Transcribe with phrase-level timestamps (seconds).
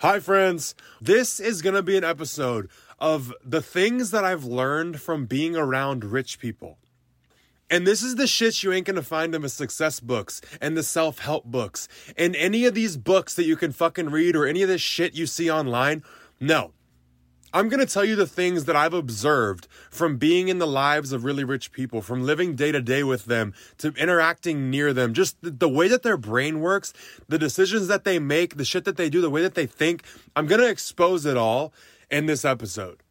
[0.00, 0.74] Hi, friends.
[1.00, 5.56] This is going to be an episode of the things that I've learned from being
[5.56, 6.76] around rich people.
[7.70, 10.84] And this is the shit you ain't gonna find in the success books and the
[10.84, 14.62] self help books and any of these books that you can fucking read or any
[14.62, 16.04] of this shit you see online.
[16.38, 16.72] No.
[17.56, 21.24] I'm gonna tell you the things that I've observed from being in the lives of
[21.24, 25.38] really rich people, from living day to day with them to interacting near them, just
[25.40, 26.92] the, way that their brain works,
[27.30, 30.04] the decisions that they make, the shit that they do, the way that they think.
[30.36, 31.72] I'm gonna expose it all
[32.10, 33.02] in this episode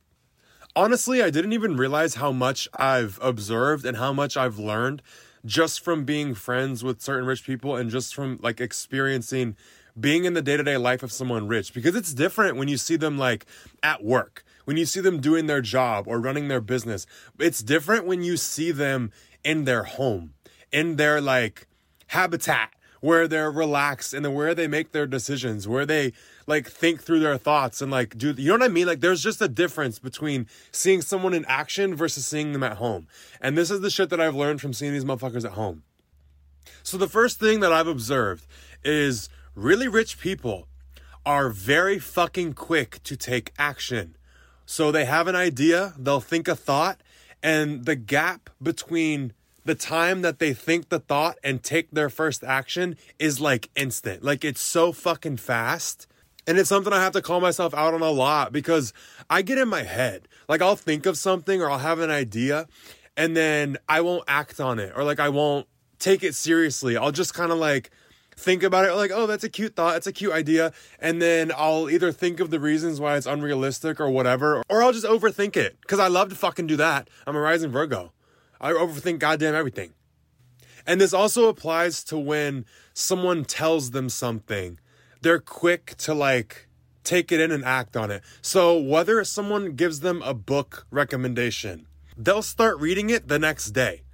[0.75, 5.01] honestly, I didn't even realize how much I've observed and how much I've learned
[5.45, 9.55] just from being friends with certain rich people and just from like experiencing
[9.99, 12.77] being in the day to day life of someone rich because it's different when you
[12.77, 13.45] see them like
[13.81, 17.05] at work, when you see them doing their job or running their business.
[17.39, 19.11] It's different when you see them
[19.43, 20.33] in their home,
[20.71, 21.67] in their like
[22.07, 26.11] habitat where they're relaxed and where they make their decisions, where they
[26.47, 28.87] like think through their thoughts and like do you know what I mean?
[28.87, 33.07] Like there's just a difference between seeing someone in action versus seeing them at home.
[33.39, 35.83] And this is the shit that I've learned from seeing these motherfuckers at home.
[36.83, 38.45] So the first thing that I've observed
[38.83, 40.67] is really rich people
[41.25, 44.15] are very fucking quick to take action.
[44.65, 47.01] So they have an idea, they'll think a thought,
[47.41, 52.43] and the gap between the time that they think the thought and take their first
[52.43, 54.23] action is like instant.
[54.23, 56.07] Like it's so fucking fast.
[56.47, 58.93] And it's something I have to call myself out on a lot because
[59.31, 60.27] I get in my head.
[60.47, 62.67] Like I'll think of something or I'll have an idea
[63.17, 65.67] and then I won't act on it or like I won't
[65.97, 66.97] take it seriously.
[66.97, 67.89] I'll just kind of like
[68.35, 70.73] think about it like, oh, that's a cute thought, it's a cute idea.
[70.99, 74.93] And then I'll either think of the reasons why it's unrealistic or whatever, or I'll
[74.93, 77.09] just overthink it because I love to fucking do that.
[77.25, 78.11] I'm a rising Virgo.
[78.59, 79.93] I overthink goddamn everything.
[80.87, 84.79] And this also applies to when someone tells them something.
[85.21, 86.67] They're quick to like
[87.03, 88.23] take it in and act on it.
[88.41, 94.04] So whether someone gives them a book recommendation, they'll start reading it the next day.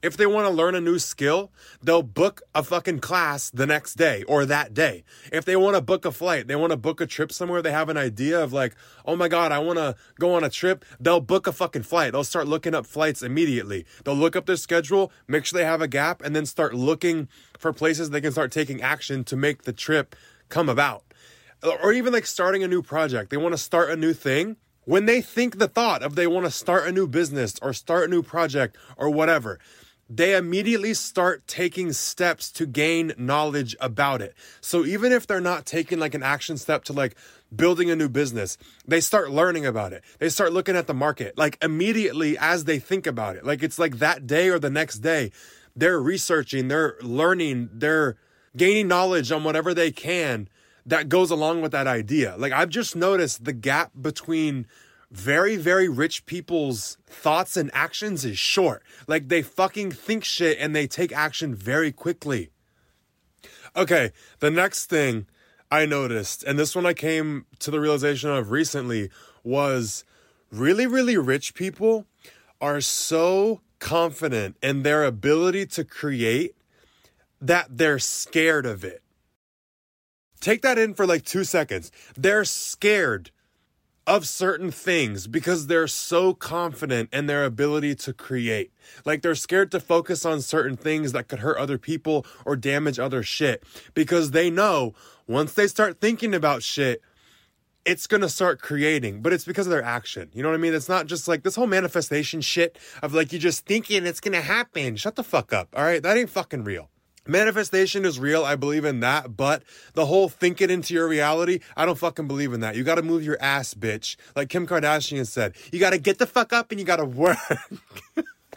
[0.00, 1.50] If they want to learn a new skill,
[1.82, 5.02] they'll book a fucking class the next day or that day.
[5.32, 7.72] If they want to book a flight, they want to book a trip somewhere, they
[7.72, 10.84] have an idea of like, oh my God, I want to go on a trip,
[11.00, 12.12] they'll book a fucking flight.
[12.12, 13.86] They'll start looking up flights immediately.
[14.04, 17.28] They'll look up their schedule, make sure they have a gap, and then start looking
[17.58, 20.14] for places they can start taking action to make the trip
[20.48, 21.02] come about.
[21.82, 23.30] Or even like starting a new project.
[23.30, 26.46] They want to start a new thing when they think the thought of they want
[26.46, 29.58] to start a new business or start a new project or whatever,
[30.08, 34.34] they immediately start taking steps to gain knowledge about it.
[34.60, 37.14] So even if they're not taking like an action step to like
[37.54, 40.02] building a new business, they start learning about it.
[40.18, 43.44] They start looking at the market like immediately as they think about it.
[43.44, 45.30] Like it's like that day or the next day,
[45.76, 48.16] they're researching, they're learning, they're
[48.56, 50.48] gaining knowledge on whatever they can
[50.86, 52.34] that goes along with that idea.
[52.38, 54.66] Like I've just noticed the gap between
[55.10, 58.82] very, very rich people's thoughts and actions is short.
[59.06, 62.50] Like they fucking think shit and they take action very quickly.
[63.74, 65.26] Okay, the next thing
[65.70, 69.10] I noticed, and this one I came to the realization of recently,
[69.44, 70.04] was
[70.50, 72.06] really, really rich people
[72.60, 76.56] are so confident in their ability to create
[77.40, 79.02] that they're scared of it.
[80.40, 81.92] Take that in for like two seconds.
[82.16, 83.30] They're scared
[84.08, 88.72] of certain things because they're so confident in their ability to create.
[89.04, 92.98] Like they're scared to focus on certain things that could hurt other people or damage
[92.98, 94.94] other shit because they know
[95.26, 97.02] once they start thinking about shit,
[97.84, 100.30] it's going to start creating, but it's because of their action.
[100.32, 100.74] You know what I mean?
[100.74, 104.32] It's not just like this whole manifestation shit of like you just thinking it's going
[104.32, 104.96] to happen.
[104.96, 105.68] Shut the fuck up.
[105.76, 106.02] All right.
[106.02, 106.88] That ain't fucking real.
[107.28, 108.44] Manifestation is real.
[108.44, 109.36] I believe in that.
[109.36, 109.62] But
[109.92, 112.74] the whole think it into your reality, I don't fucking believe in that.
[112.74, 114.16] You got to move your ass, bitch.
[114.34, 117.04] Like Kim Kardashian said, you got to get the fuck up and you got to
[117.04, 117.38] work.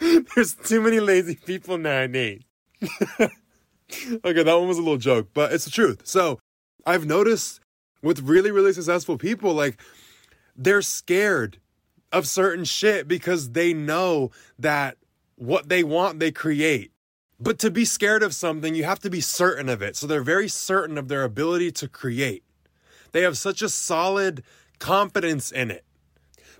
[0.00, 2.42] There's too many lazy people nowadays.
[3.20, 6.06] okay, that one was a little joke, but it's the truth.
[6.06, 6.40] So
[6.86, 7.60] I've noticed
[8.02, 9.80] with really, really successful people, like
[10.56, 11.58] they're scared
[12.10, 14.96] of certain shit because they know that
[15.36, 16.91] what they want, they create.
[17.42, 19.96] But to be scared of something, you have to be certain of it.
[19.96, 22.44] So they're very certain of their ability to create.
[23.10, 24.44] They have such a solid
[24.78, 25.84] confidence in it.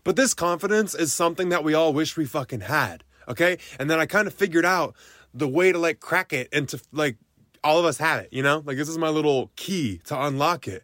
[0.02, 3.04] But this confidence is something that we all wish we fucking had.
[3.28, 3.58] Okay.
[3.78, 4.96] And then I kind of figured out
[5.32, 7.16] the way to like crack it and to like
[7.62, 8.64] all of us have it, you know?
[8.66, 10.82] Like this is my little key to unlock it.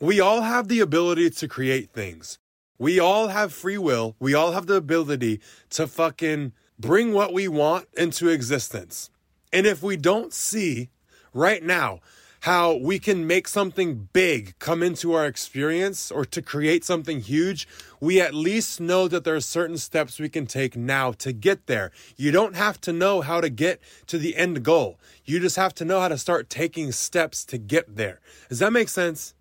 [0.00, 2.38] We all have the ability to create things.
[2.78, 4.16] We all have free will.
[4.18, 5.40] We all have the ability
[5.70, 9.10] to fucking bring what we want into existence.
[9.52, 10.90] And if we don't see
[11.32, 12.00] right now
[12.40, 17.66] how we can make something big come into our experience or to create something huge,
[18.00, 21.66] we at least know that there are certain steps we can take now to get
[21.66, 21.90] there.
[22.16, 24.98] You don't have to know how to get to the end goal.
[25.24, 28.20] You just have to know how to start taking steps to get there.
[28.48, 29.34] Does that make sense?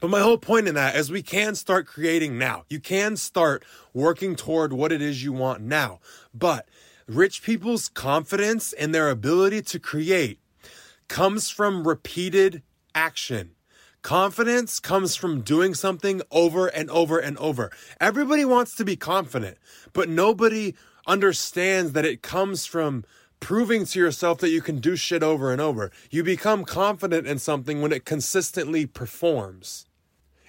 [0.00, 2.64] But my whole point in that is we can start creating now.
[2.68, 6.00] You can start working toward what it is you want now.
[6.34, 6.68] But
[7.08, 10.40] rich people's confidence and their ability to create
[11.08, 12.62] comes from repeated
[12.94, 13.52] action.
[14.02, 17.70] Confidence comes from doing something over and over and over.
[18.00, 19.58] Everybody wants to be confident,
[19.92, 20.74] but nobody
[21.06, 23.04] understands that it comes from
[23.40, 25.90] proving to yourself that you can do shit over and over.
[26.10, 29.86] You become confident in something when it consistently performs.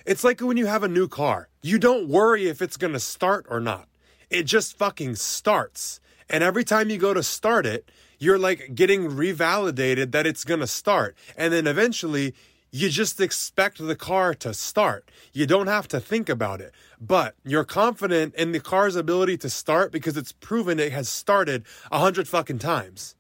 [0.06, 1.50] It's like when you have a new car.
[1.62, 3.88] You don't worry if it's going to start or not.
[4.30, 6.00] It just fucking starts.
[6.30, 7.90] And every time you go to start it,
[8.20, 11.16] you're like getting revalidated that it's going to start.
[11.38, 12.34] And then eventually
[12.72, 15.10] you just expect the car to start.
[15.34, 19.50] You don't have to think about it, but you're confident in the car's ability to
[19.50, 23.16] start because it's proven it has started a hundred fucking times.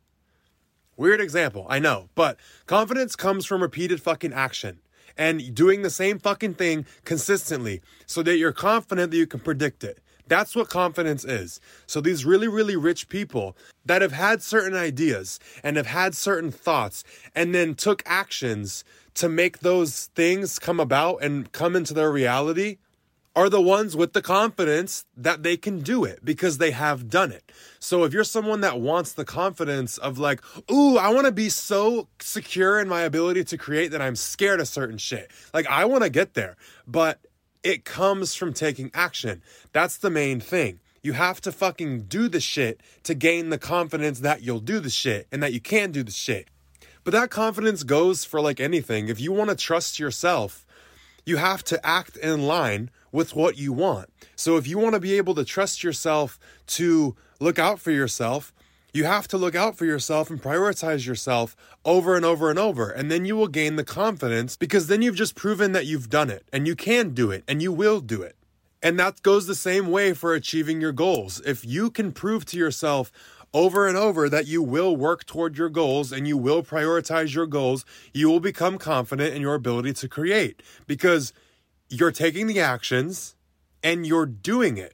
[0.98, 4.80] Weird example, I know, but confidence comes from repeated fucking action
[5.15, 9.83] and doing the same fucking thing consistently so that you're confident that you can predict
[9.83, 10.00] it.
[10.27, 11.59] That's what confidence is.
[11.85, 16.51] So these really, really rich people that have had certain ideas and have had certain
[16.51, 17.03] thoughts
[17.35, 18.83] and then took actions
[19.15, 22.77] to make those things come about and come into their reality
[23.38, 27.31] are the ones with the confidence that they can do it because they have done
[27.31, 27.51] it.
[27.77, 30.41] So if you're someone that wants the confidence of like,
[30.71, 34.59] ooh, I want to be so secure in my ability to create that I'm scared
[34.59, 35.29] of certain shit.
[35.53, 36.57] Like I want to get there,
[36.88, 37.19] but
[37.67, 39.41] it comes from taking action.
[39.73, 40.79] That's the main thing.
[41.03, 44.89] You have to fucking do the shit to gain the confidence that you'll do the
[44.89, 46.47] shit and that you can do the shit.
[47.03, 49.09] But that confidence goes for like anything.
[49.09, 50.65] If you want to trust yourself,
[51.25, 54.09] you have to act in line with what you want.
[54.37, 58.53] So if you want to be able to trust yourself to look out for yourself,
[58.94, 61.56] you have to look out for yourself and prioritize yourself
[61.86, 62.89] over and over and over.
[62.89, 66.30] And then you will gain the confidence because then you've just proven that you've done
[66.30, 68.36] it and you can do it and you will do it.
[68.81, 71.42] And that goes the same way for achieving your goals.
[71.45, 73.12] If you can prove to yourself
[73.54, 77.48] over and over that you will work toward your goals and you will prioritize your
[77.48, 81.34] goals, you will become confident in your ability to create because
[81.89, 83.36] you're taking the actions
[83.84, 84.94] and you're doing it.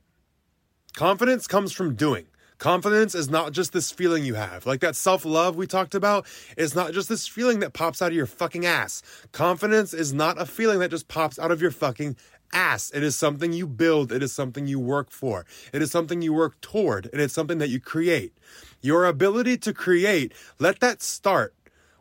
[0.94, 2.28] Confidence comes from doing.
[2.63, 4.65] Confidence is not just this feeling you have.
[4.65, 6.25] Like that self love we talked about
[6.56, 9.04] is not just this feeling that pops out of your fucking ass.
[9.33, 12.15] Confidence is not a feeling that just pops out of your fucking
[12.54, 12.89] ass.
[12.95, 14.13] It is something you build.
[14.13, 15.45] It is something you work for.
[15.74, 17.10] It is something you work toward.
[17.12, 18.31] And it's something that you create.
[18.80, 21.54] Your ability to create, let that start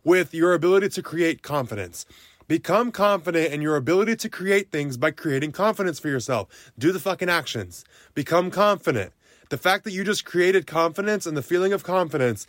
[0.04, 2.06] with your ability to create confidence.
[2.46, 6.70] Become confident in your ability to create things by creating confidence for yourself.
[6.78, 7.84] Do the fucking actions.
[8.14, 9.12] Become confident.
[9.52, 12.46] The fact that you just created confidence and the feeling of confidence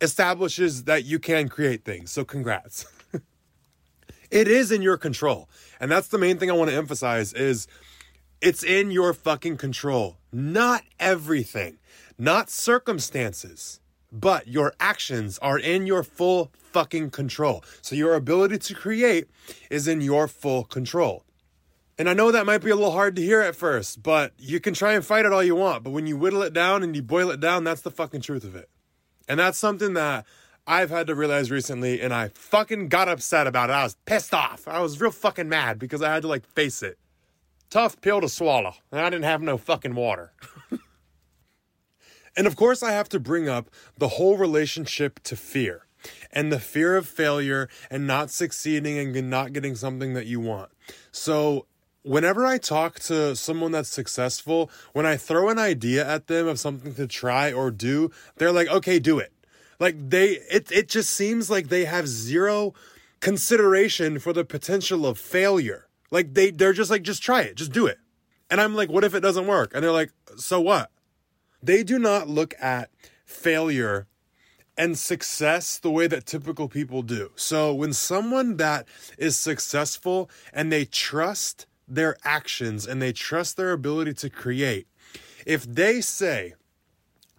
[0.00, 2.12] establishes that you can create things.
[2.12, 2.86] So, congrats.
[4.30, 5.48] it is in your control.
[5.80, 7.66] And that's the main thing I want to emphasize is
[8.40, 10.18] it's in your fucking control.
[10.32, 11.78] Not everything,
[12.18, 13.80] not circumstances,
[14.12, 17.64] but your actions are in your full fucking control.
[17.82, 19.26] So your ability to create
[19.70, 21.23] is in your full control.
[21.96, 24.58] And I know that might be a little hard to hear at first, but you
[24.58, 25.84] can try and fight it all you want.
[25.84, 28.42] But when you whittle it down and you boil it down, that's the fucking truth
[28.42, 28.68] of it.
[29.28, 30.26] And that's something that
[30.66, 33.74] I've had to realize recently, and I fucking got upset about it.
[33.74, 34.66] I was pissed off.
[34.66, 36.98] I was real fucking mad because I had to like face it.
[37.70, 38.74] Tough pill to swallow.
[38.90, 40.32] And I didn't have no fucking water.
[42.36, 45.86] and of course, I have to bring up the whole relationship to fear
[46.32, 50.70] and the fear of failure and not succeeding and not getting something that you want.
[51.12, 51.66] So,
[52.04, 56.60] whenever I talk to someone that's successful, when I throw an idea at them of
[56.60, 59.32] something to try or do, they're like, okay, do it.
[59.80, 62.74] Like they, it, it just seems like they have zero
[63.20, 65.88] consideration for the potential of failure.
[66.10, 67.98] Like they, they're just like, just try it, just do it.
[68.50, 69.72] And I'm like, what if it doesn't work?
[69.74, 70.90] And they're like, so what?
[71.62, 72.90] They do not look at
[73.24, 74.06] failure
[74.76, 77.30] and success the way that typical people do.
[77.36, 83.72] So when someone that is successful and they trust their actions and they trust their
[83.72, 84.86] ability to create,
[85.46, 86.54] if they say,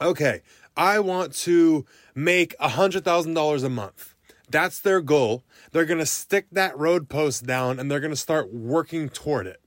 [0.02, 0.42] okay,
[0.78, 4.16] I want to make $100,000 a month.
[4.50, 5.44] That's their goal.
[5.72, 9.48] They're going to stick that road post down and they're going to start working toward
[9.48, 9.62] it.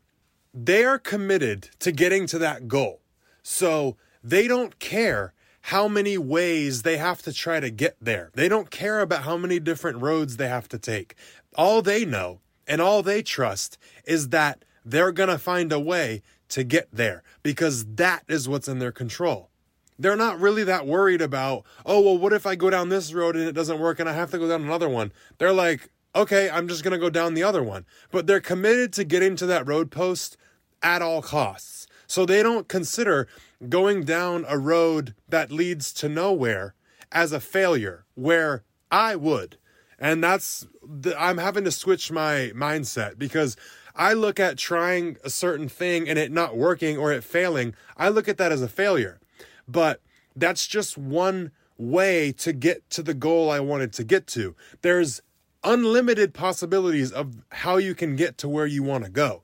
[0.55, 3.01] They are committed to getting to that goal.
[3.43, 5.33] So they don't care
[5.63, 8.31] how many ways they have to try to get there.
[8.35, 11.15] They don't care about how many different roads they have to take.
[11.57, 16.23] all they know and all they trust is that they're going to find a way
[16.49, 19.51] to get there because that is what's in their control.
[19.99, 23.37] They're not really that worried about, oh, well, what if I go down this road
[23.37, 25.13] and it doesn't work and I have to go down another one?
[25.39, 27.85] They're like, okay, I'm just going to go down the other one.
[28.11, 30.37] But they're committed to getting to that road post
[30.83, 31.87] at all costs.
[32.07, 33.29] So they don't consider
[33.69, 36.75] going down a road that leads to nowhere
[37.11, 39.59] as a failure, where I would.
[39.99, 43.57] And that's, the, I'm having to switch my mindset because
[43.99, 48.09] I look at trying a certain thing and it not working or it failing, I
[48.09, 49.19] look at that as a failure.
[49.67, 50.01] But
[50.37, 54.55] that's just one way to get to the goal I wanted to get to.
[54.83, 55.21] There's
[55.65, 59.43] unlimited possibilities of how you can get to where you want to go.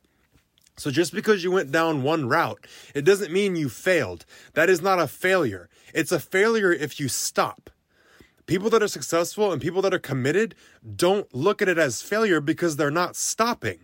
[0.77, 4.25] So just because you went down one route, it doesn't mean you failed.
[4.55, 5.69] That is not a failure.
[5.93, 7.71] It's a failure if you stop.
[8.47, 10.55] People that are successful and people that are committed
[10.97, 13.81] don't look at it as failure because they're not stopping.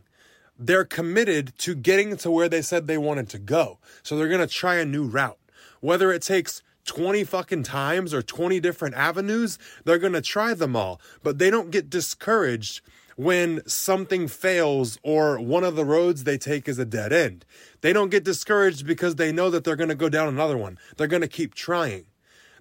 [0.63, 3.79] They're committed to getting to where they said they wanted to go.
[4.03, 5.39] So they're going to try a new route.
[5.81, 10.77] Whether it takes 20 fucking times or 20 different avenues, they're going to try them
[10.77, 11.01] all.
[11.23, 12.83] But they don't get discouraged
[13.17, 17.45] when something fails or one of the roads they take is a dead end.
[17.81, 20.79] They don't get discouraged because they know that they're going to go down another one.
[20.97, 22.05] They're going to keep trying.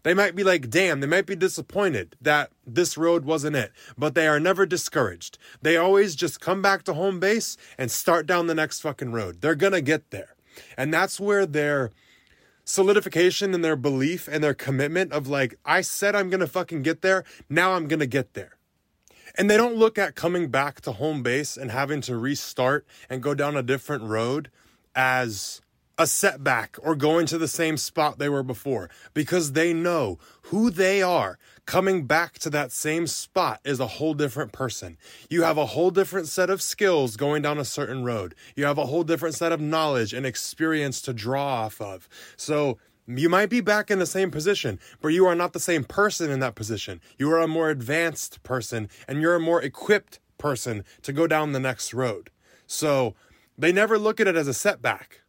[0.03, 4.15] They might be like, damn, they might be disappointed that this road wasn't it, but
[4.15, 5.37] they are never discouraged.
[5.61, 9.41] They always just come back to home base and start down the next fucking road.
[9.41, 10.35] They're to get there.
[10.77, 11.91] And that's where their
[12.63, 17.01] solidification and their belief and their commitment of like, I said I'm to fucking get
[17.01, 17.23] there.
[17.49, 18.57] Now I'm to get there.
[19.35, 23.23] And they don't look at coming back to home base and having to restart and
[23.23, 24.49] go down a different road
[24.95, 25.61] as
[25.99, 30.71] a setback or going to the same spot they were before because they know who
[30.71, 31.37] they are.
[31.65, 34.97] Coming back to that same spot is a whole different person.
[35.29, 38.33] You have a whole different set of skills going down a certain road.
[38.55, 42.07] You have a whole different set of knowledge and experience to draw off of.
[42.37, 45.83] So you might be back in the same position, but you are not the same
[45.83, 47.01] person in that position.
[47.17, 51.51] You are a more advanced person and you're a more equipped person to go down
[51.51, 52.29] the next road.
[52.67, 53.15] So
[53.57, 55.23] they never look at it as a setback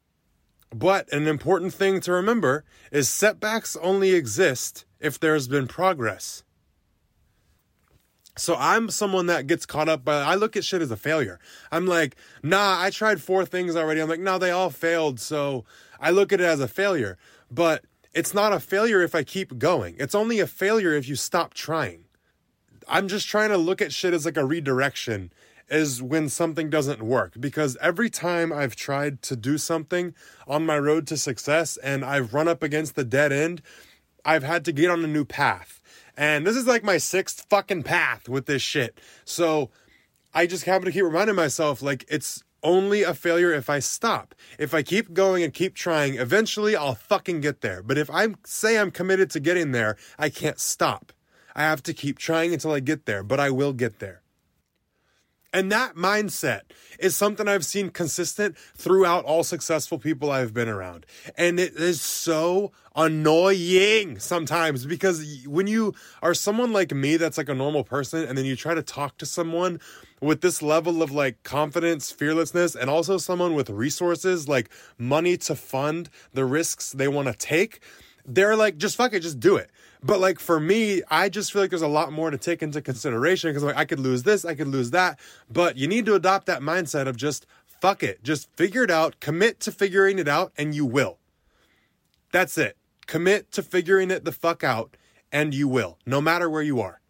[0.75, 6.45] but an important thing to remember is setbacks only exist if there's been progress.
[8.37, 11.41] So I'm someone that gets caught up by I look at shit as a failure.
[11.73, 14.01] I'm like, nah, I tried four things already.
[14.01, 15.21] I'm like, nah, they all failed.
[15.21, 15.65] So
[16.01, 17.19] I look at it as a failure.
[17.51, 17.85] But
[18.15, 19.97] it's not a failure if I keep going.
[19.99, 22.05] It's only a failure if you stop trying.
[22.89, 25.33] I'm just trying to look at shit as like a redirection
[25.71, 30.15] is when something doesn't work because every time I've tried to do something
[30.47, 33.63] on my road to success and I've run up against the dead end,
[34.25, 35.81] I've had to get on a new path.
[36.17, 39.01] And this is like my sixth fucking path with this shit.
[39.25, 39.71] So
[40.35, 44.35] I just happen to keep reminding myself like it's only a failure if I stop.
[44.59, 47.83] If I keep going and keep trying, eventually I'll fucking get there.
[47.83, 51.13] But if I say I'm committed to getting there, I can't stop.
[51.55, 54.23] I have to keep trying until I get there, but I will get there.
[55.53, 56.61] And that mindset
[56.99, 61.07] is something I've seen consistent throughout all successful people I've been around.
[61.37, 67.49] And it is so annoying sometimes because when you are someone like me that's like
[67.49, 69.81] a normal person and then you try to talk to someone
[70.21, 75.57] with this level of like confidence, fearlessness, and also someone with resources like money to
[75.57, 77.81] fund the risks they want to take,
[78.27, 79.71] they're like, just fuck it, just do it.
[80.03, 82.81] But like for me, I just feel like there's a lot more to take into
[82.81, 85.21] consideration because like I could lose this, I could lose that.
[85.51, 89.21] But you need to adopt that mindset of just fuck it, just figure it out,
[89.21, 91.19] commit to figuring it out, and you will.
[92.33, 92.77] That's it.
[93.07, 94.97] Commit to figuring it the fuck out,
[95.33, 97.01] and you will, no matter where you are.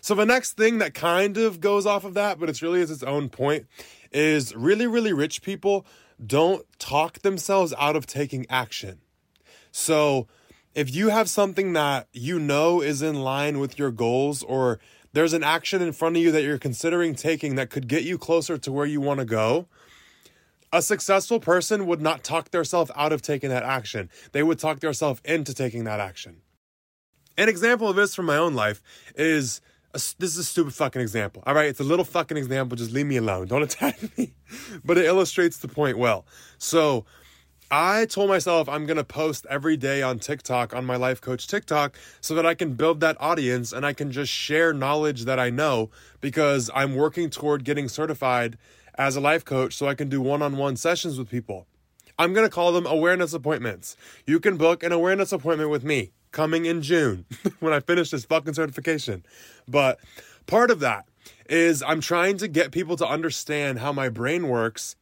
[0.00, 2.92] So the next thing that kind of goes off of that, but it's really is
[2.92, 3.66] its own point,
[4.12, 5.84] is really, really rich people
[6.24, 9.00] don't talk themselves out of taking action.
[9.72, 10.28] So
[10.76, 14.78] if you have something that you know is in line with your goals or
[15.14, 18.18] there's an action in front of you that you're considering taking that could get you
[18.18, 19.66] closer to where you want to go,
[20.70, 24.10] a successful person would not talk themselves out of taking that action.
[24.32, 26.42] They would talk themselves into taking that action.
[27.38, 28.82] An example of this from my own life
[29.14, 29.62] is
[29.94, 31.42] a, this is a stupid fucking example.
[31.46, 32.76] All right, it's a little fucking example.
[32.76, 33.46] Just leave me alone.
[33.46, 34.34] Don't attack me.
[34.84, 36.26] but it illustrates the point well.
[36.58, 37.06] So,
[37.70, 41.48] I told myself I'm going to post every day on TikTok, on my life coach
[41.48, 45.40] TikTok, so that I can build that audience and I can just share knowledge that
[45.40, 48.56] I know because I'm working toward getting certified
[48.96, 51.66] as a life coach so I can do one on one sessions with people.
[52.18, 53.96] I'm going to call them awareness appointments.
[54.26, 57.24] You can book an awareness appointment with me coming in June
[57.60, 59.26] when I finish this fucking certification.
[59.66, 59.98] But
[60.46, 61.06] part of that
[61.48, 64.94] is I'm trying to get people to understand how my brain works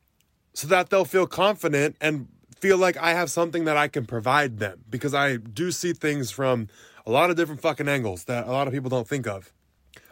[0.54, 2.28] so that they'll feel confident and
[2.64, 6.30] feel like I have something that I can provide them because I do see things
[6.30, 6.68] from
[7.04, 9.52] a lot of different fucking angles that a lot of people don't think of.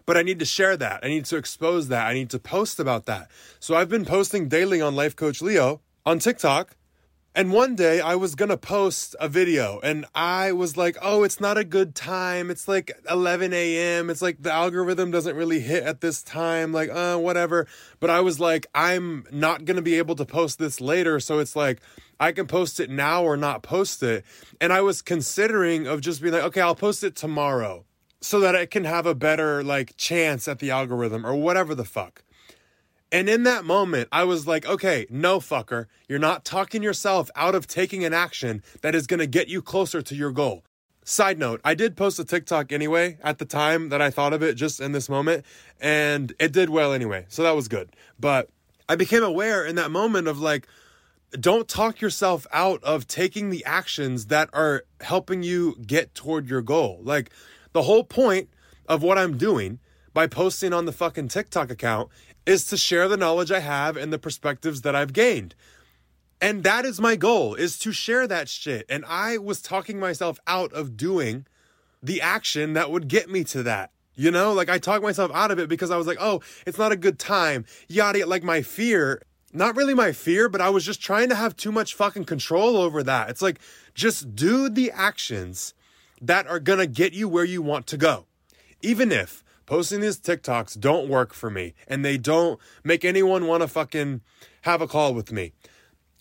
[0.04, 1.00] But I need to share that.
[1.02, 2.06] I need to expose that.
[2.06, 3.30] I need to post about that.
[3.59, 6.76] So I've been posting daily on Life Coach Leo on TikTok
[7.35, 11.40] and one day I was gonna post a video and I was like, oh, it's
[11.40, 12.50] not a good time.
[12.50, 14.11] It's like 11 a.m.
[14.11, 17.66] It's like the algorithm doesn't really hit at this time, like, uh, whatever.
[18.00, 21.21] But I was like, I'm not gonna be able to post this later.
[21.21, 21.80] So it's like,
[22.23, 24.25] I can post it now or not post it.
[24.61, 27.85] And I was considering of just being like, okay, I'll post it tomorrow
[28.21, 31.85] so that it can have a better like chance at the algorithm or whatever the
[31.85, 32.23] fuck.
[33.11, 35.87] And in that moment, I was like, okay, no fucker.
[36.09, 39.61] You're not talking yourself out of taking an action that is going to get you
[39.61, 40.62] closer to your goal.
[41.05, 44.45] Side note, I did post a TikTok anyway at the time that I thought of
[44.45, 45.45] it just in this moment,
[45.81, 47.26] and it did well anyway.
[47.29, 47.91] So that was good.
[48.21, 48.49] But
[48.88, 50.69] I became aware in that moment of like,
[51.38, 56.62] don't talk yourself out of taking the actions that are helping you get toward your
[56.62, 57.00] goal.
[57.02, 57.30] Like,
[57.72, 58.48] the whole point
[58.86, 59.78] of what I'm doing
[60.12, 62.10] by posting on the fucking TikTok account
[62.44, 65.54] is to share the knowledge I have and the perspectives that I've gained.
[66.40, 68.84] And that is my goal is to share that shit.
[68.88, 71.46] And I was talking myself out of doing
[72.02, 73.92] the action that would get me to that.
[74.14, 76.78] You know, like I talked myself out of it because I was like, oh, it's
[76.78, 77.64] not a good time.
[77.88, 79.22] Yada, like my fear,
[79.52, 82.76] not really my fear, but I was just trying to have too much fucking control
[82.76, 83.30] over that.
[83.30, 83.61] It's like,
[83.94, 85.75] just do the actions
[86.21, 88.26] that are gonna get you where you want to go.
[88.80, 93.62] Even if posting these TikToks don't work for me and they don't make anyone want
[93.62, 94.21] to fucking
[94.62, 95.52] have a call with me.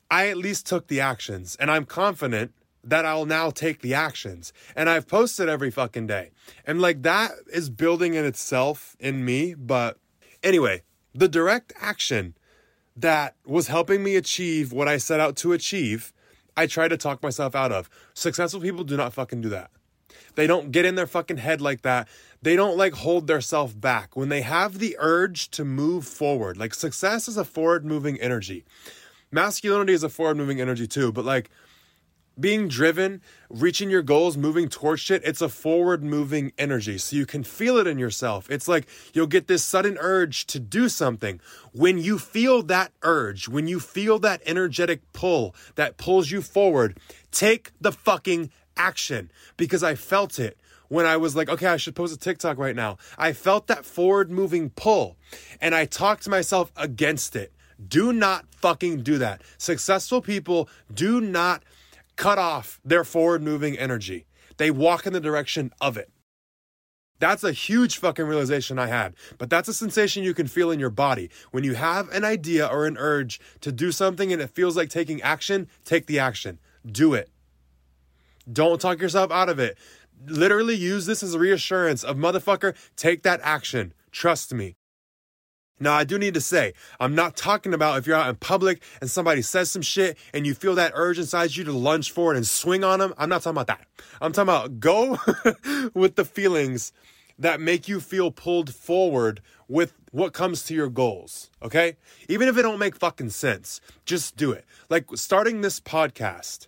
[0.10, 4.54] I at least took the actions and I'm confident that I'll now take the actions.
[4.76, 6.32] And I've posted every fucking day.
[6.66, 9.54] And like that is building in itself in me.
[9.54, 9.98] But
[10.44, 10.82] anyway,
[11.14, 12.36] the direct action
[12.96, 16.14] that was helping me achieve what I set out to achieve,
[16.58, 17.90] I try to talk myself out of.
[18.14, 19.72] Successful people do not fucking do that.
[20.36, 22.08] They don't get in their fucking head like that.
[22.42, 24.16] They don't like hold their self back.
[24.16, 28.66] When they have the urge to move forward, like success is a forward moving energy.
[29.32, 31.50] Masculinity is a forward moving energy too, but like
[32.42, 36.98] being driven, reaching your goals, moving towards shit, it's a forward moving energy.
[36.98, 38.50] So you can feel it in yourself.
[38.50, 41.40] It's like you'll get this sudden urge to do something.
[41.72, 46.98] When you feel that urge, when you feel that energetic pull that pulls you forward,
[47.32, 51.96] take the fucking action because I felt it when I was like, okay, I should
[51.96, 52.98] post a TikTok right now.
[53.18, 55.16] I felt that forward moving pull
[55.62, 57.54] and I talked to myself against it.
[57.88, 59.42] Do not fucking do that.
[59.58, 61.64] Successful people do not
[62.16, 64.26] cut off their forward moving energy,
[64.58, 66.12] they walk in the direction of it.
[67.22, 69.14] That's a huge fucking realization I had.
[69.38, 71.30] But that's a sensation you can feel in your body.
[71.52, 74.90] When you have an idea or an urge to do something and it feels like
[74.90, 76.58] taking action, take the action.
[76.84, 77.30] Do it.
[78.52, 79.78] Don't talk yourself out of it.
[80.26, 83.94] Literally use this as a reassurance of motherfucker, take that action.
[84.12, 84.74] Trust me.
[85.82, 88.82] Now, I do need to say, I'm not talking about if you're out in public
[89.02, 92.38] and somebody says some shit and you feel that urge inside you to lunge forward
[92.38, 93.14] and swing on them.
[93.18, 93.86] I'm not talking about that.
[94.22, 95.18] I'm talking about go
[95.94, 96.94] with the feelings
[97.38, 101.50] that make you feel pulled forward with what comes to your goals.
[101.62, 101.98] Okay?
[102.30, 104.66] Even if it don't make fucking sense, just do it.
[104.90, 106.68] Like starting this podcast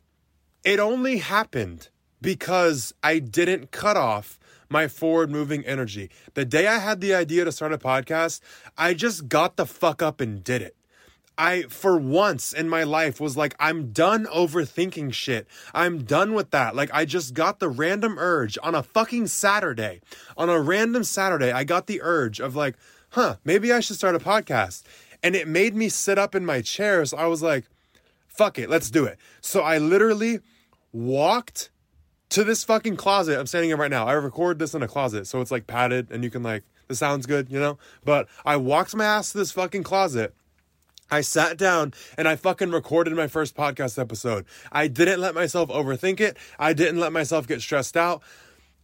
[0.63, 1.89] it only happened
[2.21, 4.39] because I didn't cut off
[4.73, 6.09] my forward moving energy.
[6.33, 8.41] The day I had the idea to start a podcast,
[8.77, 10.75] I just got the fuck up and did it.
[11.38, 15.47] I, for once in my life, was like, I'm done overthinking shit.
[15.73, 16.75] I'm done with that.
[16.75, 20.01] Like, I just got the random urge on a fucking Saturday.
[20.38, 22.75] On a random Saturday, I got the urge of like,
[23.12, 24.83] huh, maybe I should start a podcast.
[25.23, 27.05] And it made me sit up in my chair.
[27.05, 27.65] So I was like,
[28.27, 29.17] fuck it, let's do it.
[29.39, 30.39] So I literally
[30.91, 31.69] walked
[32.34, 33.39] to this fucking closet.
[33.39, 34.08] I'm standing in right now.
[34.08, 36.96] I record this in a closet, so it's like padded and you can like the
[36.96, 37.78] sound's good, you know?
[38.04, 40.34] But I walked my ass to this fucking closet.
[41.12, 44.46] I sat down and I fucking recorded my first podcast episode.
[44.72, 46.38] I didn't let myself overthink it.
[46.58, 48.24] I didn't let myself get stressed out.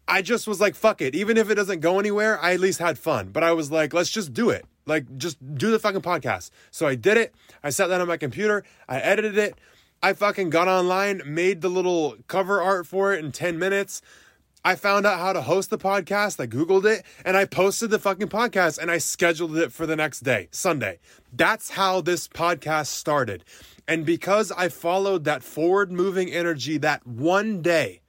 [0.07, 1.15] I just was like, fuck it.
[1.15, 3.29] Even if it doesn't go anywhere, I at least had fun.
[3.29, 4.65] But I was like, let's just do it.
[4.85, 6.51] Like, just do the fucking podcast.
[6.69, 7.33] So I did it.
[7.63, 8.63] I sat down on my computer.
[8.87, 9.57] I edited it.
[10.01, 14.01] I fucking got online, made the little cover art for it in 10 minutes.
[14.63, 16.39] I found out how to host the podcast.
[16.39, 19.97] I Googled it and I posted the fucking podcast and I scheduled it for the
[19.97, 20.99] next day, Sunday.
[21.33, 23.43] That's how this podcast started.
[23.89, 28.01] And because I followed that forward moving energy that one day,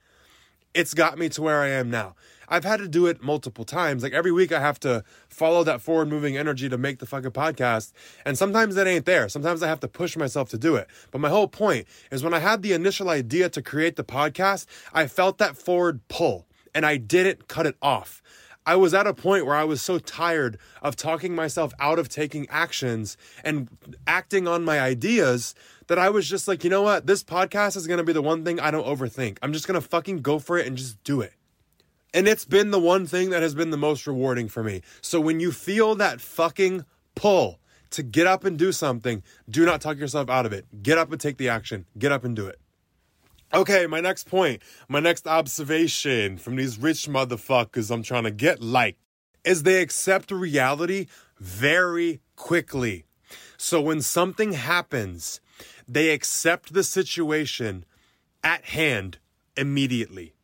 [0.75, 2.15] it's got me to where I am now.
[2.51, 4.03] I've had to do it multiple times.
[4.03, 7.31] Like every week I have to follow that forward moving energy to make the fucking
[7.31, 7.93] podcast.
[8.27, 9.29] And sometimes that ain't there.
[9.29, 10.89] Sometimes I have to push myself to do it.
[11.13, 14.67] But my whole point is when I had the initial idea to create the podcast,
[14.93, 18.21] I felt that forward pull and I didn't cut it off.
[18.67, 22.09] I was at a point where I was so tired of talking myself out of
[22.09, 23.69] taking actions and
[24.07, 25.55] acting on my ideas
[25.87, 27.07] that I was just like, you know what?
[27.07, 29.39] This podcast is going to be the one thing I don't overthink.
[29.43, 31.33] I'm just going to fucking go for it and just do it.
[32.13, 34.83] And it's been the one thing that has been the most rewarding for me.
[35.01, 39.81] So when you feel that fucking pull to get up and do something, do not
[39.81, 40.83] talk yourself out of it.
[40.83, 41.87] Get up and take the action.
[41.99, 42.61] Get up and do it.
[43.53, 48.63] Okay, my next point, my next observation from these rich motherfuckers I'm trying to get
[48.63, 48.97] like
[49.45, 51.07] is they accept reality
[51.39, 53.05] very quickly.
[53.57, 55.41] So when something happens,
[55.89, 57.85] they accept the situation
[58.45, 59.19] at hand
[59.57, 60.35] immediately.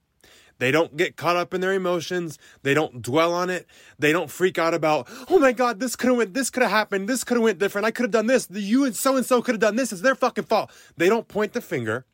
[0.58, 2.38] They don't get caught up in their emotions.
[2.62, 3.66] They don't dwell on it.
[3.98, 6.72] They don't freak out about, oh my God, this could have went, this could have
[6.72, 7.86] happened, this could have went different.
[7.86, 8.48] I could have done this.
[8.50, 9.92] You and so and so could have done this.
[9.92, 10.70] It's their fucking fault.
[10.96, 12.06] They don't point the finger.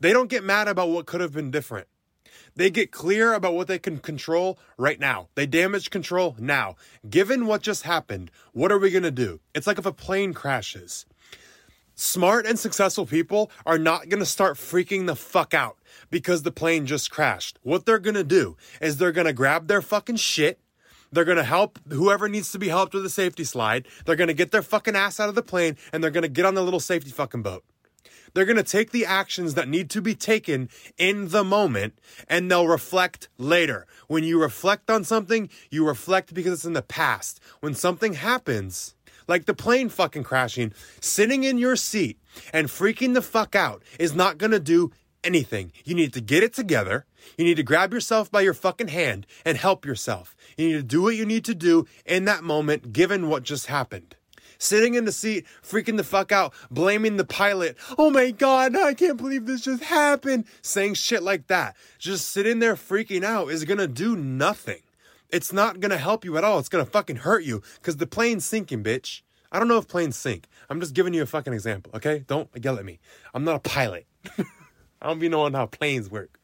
[0.00, 1.88] They don't get mad about what could have been different.
[2.54, 5.28] They get clear about what they can control right now.
[5.34, 6.76] They damage control now.
[7.08, 9.40] Given what just happened, what are we going to do?
[9.54, 11.06] It's like if a plane crashes.
[12.00, 15.78] Smart and successful people are not going to start freaking the fuck out
[16.10, 17.58] because the plane just crashed.
[17.64, 20.60] What they're going to do is they're going to grab their fucking shit.
[21.10, 23.88] They're going to help whoever needs to be helped with the safety slide.
[24.06, 26.28] They're going to get their fucking ass out of the plane and they're going to
[26.28, 27.64] get on the little safety fucking boat.
[28.32, 32.48] They're going to take the actions that need to be taken in the moment and
[32.48, 33.88] they'll reflect later.
[34.06, 37.40] When you reflect on something, you reflect because it's in the past.
[37.58, 38.94] When something happens,
[39.28, 42.18] like the plane fucking crashing, sitting in your seat
[42.52, 44.90] and freaking the fuck out is not to do
[45.22, 45.72] anything.
[45.84, 47.04] You need to get it together.
[47.36, 50.34] You need to grab yourself by your fucking hand and help yourself.
[50.56, 53.66] You need to do what you need to do in that moment, given what just
[53.66, 54.16] happened
[54.58, 57.76] sitting in the seat, freaking the fuck out, blaming the pilot.
[57.96, 60.46] Oh my God, I can't believe this just happened.
[60.62, 61.76] Saying shit like that.
[61.98, 64.80] Just sitting there freaking out is gonna do nothing.
[65.30, 66.58] It's not gonna help you at all.
[66.58, 69.22] It's gonna fucking hurt you because the plane's sinking, bitch.
[69.50, 70.46] I don't know if planes sink.
[70.68, 72.24] I'm just giving you a fucking example, okay?
[72.26, 72.98] Don't yell at me.
[73.32, 74.06] I'm not a pilot.
[74.38, 76.38] I don't be knowing how planes work.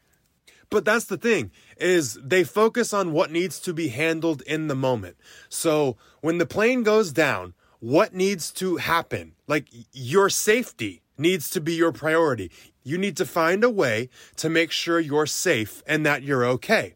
[0.70, 4.74] But that's the thing is they focus on what needs to be handled in the
[4.74, 5.16] moment.
[5.48, 9.34] So when the plane goes down, what needs to happen.
[9.46, 12.50] Like your safety needs to be your priority.
[12.82, 16.94] You need to find a way to make sure you're safe and that you're okay.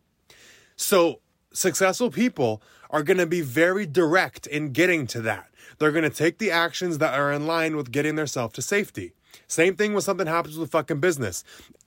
[0.77, 1.21] So,
[1.59, 5.51] successful people are going to be very direct in getting to that.
[5.79, 9.13] They're going to take the actions that are in line with getting themselves to safety.
[9.47, 11.45] Same thing when something happens with fucking business.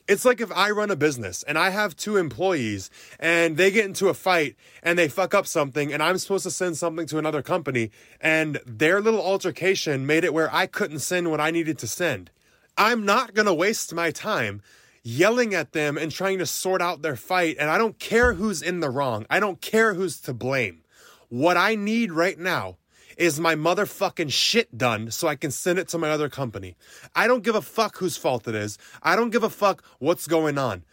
[0.08, 3.86] It's like if I run a business and I have two employees and they get
[3.86, 7.18] into a fight and they fuck up something and I'm supposed to send something to
[7.18, 11.78] another company and their little altercation made it where I couldn't send what I needed
[11.80, 12.30] to send.
[12.78, 14.62] I'm not going to waste my time
[15.04, 17.58] yelling at them and trying to sort out their fight.
[17.60, 19.26] And I don't care who's in the wrong.
[19.30, 20.84] I don't care who's to blame.
[21.30, 22.78] What I need right now
[23.18, 26.76] is my motherfucking shit done so I can send it to my other company.
[27.16, 28.78] I don't give a fuck whose fault it is.
[29.04, 30.84] I don't give a fuck what's going on.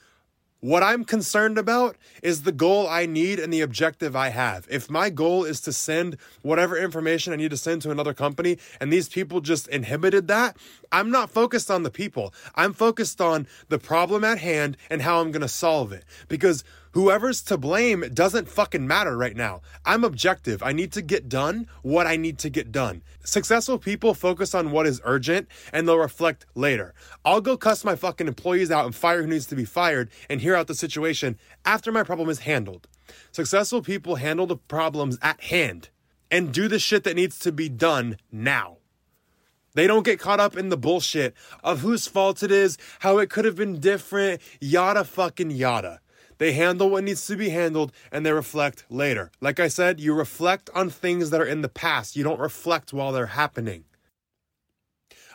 [0.61, 4.67] What I'm concerned about is the goal I need and the objective I have.
[4.69, 8.59] If my goal is to send whatever information I need to send to another company
[8.81, 10.57] and these people just inhibited that,
[10.91, 12.35] I'm not focused on the people.
[12.57, 16.05] I'm focused on the problem at hand and how I'm going to solve it.
[16.27, 19.61] Because whoever's to blame doesn't fucking matter right now.
[19.85, 20.63] I'm objective.
[20.63, 23.03] I need to get done what I need to get done.
[23.25, 26.95] Successful people focus on what is urgent and they'll reflect later.
[27.25, 30.41] I'll go cuss my fucking employees out and fire who needs to be fired and
[30.41, 32.89] hear out the situation after my problem is handled.
[33.33, 35.91] Successful people handle the problems at hand
[36.31, 38.79] and do the shit that needs to be done now.
[39.75, 43.31] They don't get caught up in the bullshit of whose fault it is, how it
[43.31, 46.01] could have been different, yada fucking yada.
[46.39, 49.31] They handle what needs to be handled and they reflect later.
[49.41, 52.17] Like I said, you reflect on things that are in the past.
[52.17, 53.85] You don't reflect while they're happening.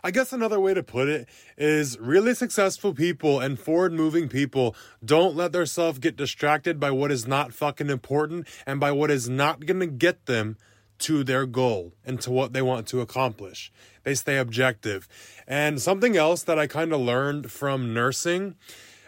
[0.05, 4.75] I guess another way to put it is really successful people and forward moving people
[5.03, 9.29] don't let themselves get distracted by what is not fucking important and by what is
[9.29, 10.57] not going to get them
[10.99, 13.71] to their goal and to what they want to accomplish.
[14.03, 15.07] They stay objective.
[15.47, 18.55] And something else that I kind of learned from nursing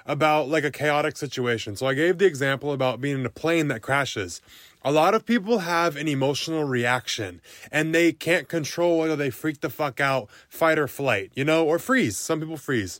[0.05, 1.75] about like a chaotic situation.
[1.75, 4.41] So I gave the example about being in a plane that crashes.
[4.83, 7.41] A lot of people have an emotional reaction
[7.71, 11.65] and they can't control whether they freak the fuck out, fight or flight, you know,
[11.65, 12.17] or freeze.
[12.17, 12.99] Some people freeze.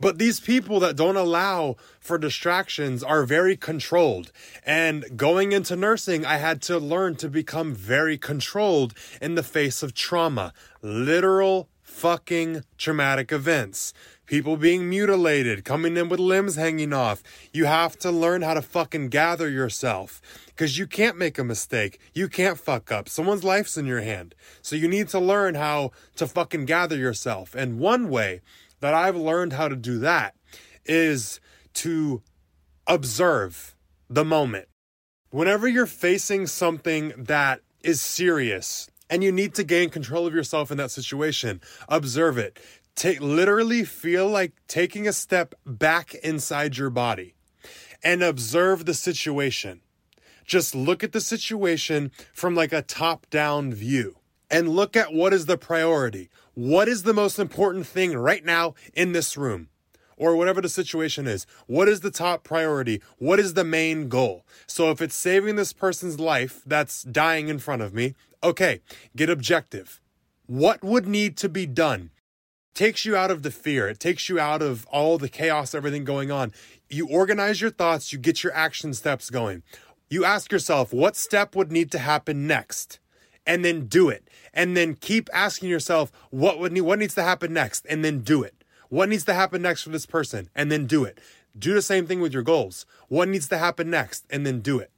[0.00, 4.30] But these people that don't allow for distractions are very controlled.
[4.64, 9.82] And going into nursing, I had to learn to become very controlled in the face
[9.82, 10.52] of trauma.
[10.82, 13.92] Literal fucking traumatic events.
[14.24, 17.24] People being mutilated, coming in with limbs hanging off.
[17.52, 21.98] You have to learn how to fucking gather yourself because you can't make a mistake.
[22.14, 23.08] You can't fuck up.
[23.08, 24.36] Someone's life's in your hand.
[24.62, 27.56] So you need to learn how to fucking gather yourself.
[27.56, 28.42] And one way
[28.78, 30.36] that I've learned how to do that
[30.86, 31.40] is
[31.74, 32.22] to
[32.86, 33.74] observe
[34.08, 34.68] the moment.
[35.30, 40.70] Whenever you're facing something that is serious and you need to gain control of yourself
[40.70, 42.58] in that situation, observe it.
[42.94, 47.34] Take literally feel like taking a step back inside your body
[48.02, 49.80] and observe the situation.
[50.44, 54.16] Just look at the situation from like a top down view
[54.50, 56.30] and look at what is the priority.
[56.54, 59.68] What is the most important thing right now in this room?
[60.18, 61.46] Or whatever the situation is.
[61.66, 63.00] What is the top priority?
[63.18, 64.44] What is the main goal?
[64.66, 68.80] So if it's saving this person's life that's dying in front of me, okay,
[69.16, 70.00] get objective.
[70.46, 72.10] What would need to be done?
[72.74, 73.88] Takes you out of the fear.
[73.88, 76.52] It takes you out of all the chaos, everything going on.
[76.88, 79.62] You organize your thoughts, you get your action steps going.
[80.10, 82.98] You ask yourself, what step would need to happen next?
[83.46, 84.28] And then do it
[84.58, 88.20] and then keep asking yourself what would need, what needs to happen next and then
[88.20, 88.57] do it.
[88.88, 91.18] What needs to happen next for this person and then do it.
[91.58, 92.86] Do the same thing with your goals.
[93.08, 94.90] What needs to happen next and then do it.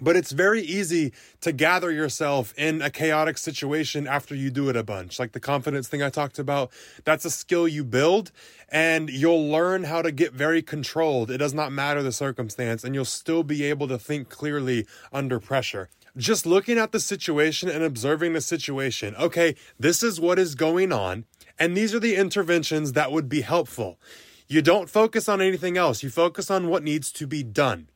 [0.00, 4.76] But it's very easy to gather yourself in a chaotic situation after you do it
[4.76, 5.18] a bunch.
[5.18, 6.70] Like the confidence thing I talked about,
[7.04, 8.30] that's a skill you build
[8.68, 11.30] and you'll learn how to get very controlled.
[11.30, 15.40] It does not matter the circumstance and you'll still be able to think clearly under
[15.40, 19.14] pressure just looking at the situation and observing the situation.
[19.16, 21.24] Okay, this is what is going on,
[21.58, 23.98] and these are the interventions that would be helpful.
[24.46, 27.88] You don't focus on anything else, you focus on what needs to be done.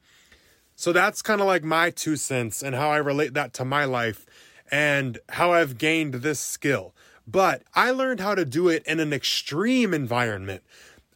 [0.75, 3.85] So that's kind of like my two cents and how I relate that to my
[3.85, 4.27] life
[4.71, 6.95] and how I've gained this skill.
[7.27, 10.63] But I learned how to do it in an extreme environment.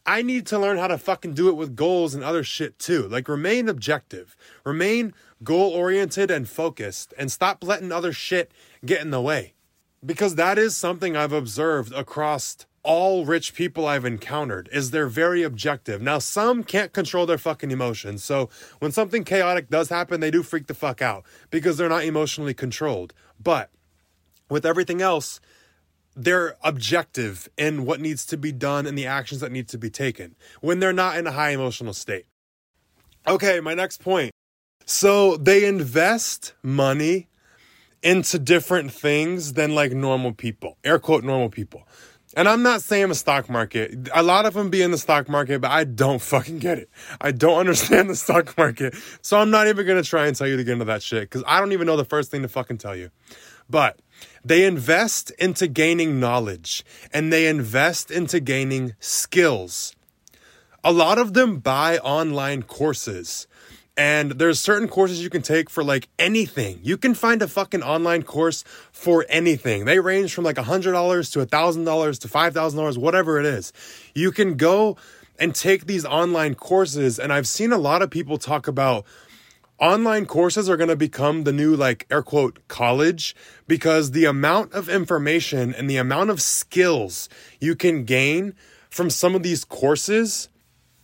[0.05, 3.09] I need to learn how to fucking do it with goals and other shit too.
[3.09, 8.51] Like remain objective, remain goal oriented and focused, and stop letting other shit
[8.85, 9.53] get in the way.
[10.05, 15.43] Because that is something I've observed across all rich people I've encountered is they're very
[15.43, 16.01] objective.
[16.01, 18.23] Now some can't control their fucking emotions.
[18.23, 22.05] So when something chaotic does happen, they do freak the fuck out because they're not
[22.05, 23.13] emotionally controlled.
[23.43, 23.69] But
[24.49, 25.41] with everything else,
[26.15, 29.89] they're objective in what needs to be done and the actions that need to be
[29.89, 32.25] taken when they're not in a high emotional state.
[33.27, 34.31] Okay, my next point.
[34.85, 37.27] So they invest money
[38.03, 41.87] into different things than like normal people, air quote normal people.
[42.35, 44.09] And I'm not saying the stock market.
[44.13, 46.89] A lot of them be in the stock market, but I don't fucking get it.
[47.19, 48.95] I don't understand the stock market.
[49.21, 51.43] So I'm not even to try and tell you to get into that shit because
[51.47, 53.09] I don't even know the first thing to fucking tell you.
[53.69, 53.99] But
[54.45, 59.95] they invest into gaining knowledge and they invest into gaining skills.
[60.83, 63.47] A lot of them buy online courses.
[63.97, 66.79] And there's certain courses you can take for like anything.
[66.83, 69.85] You can find a fucking online course for anything.
[69.85, 73.73] They range from like $100 to $1,000 to $5,000, whatever it is.
[74.13, 74.97] You can go
[75.39, 77.17] and take these online courses.
[77.17, 79.03] And I've seen a lot of people talk about
[79.79, 83.35] online courses are going to become the new like air quote college
[83.67, 87.29] because the amount of information and the amount of skills
[87.59, 88.53] you can gain
[88.89, 90.49] from some of these courses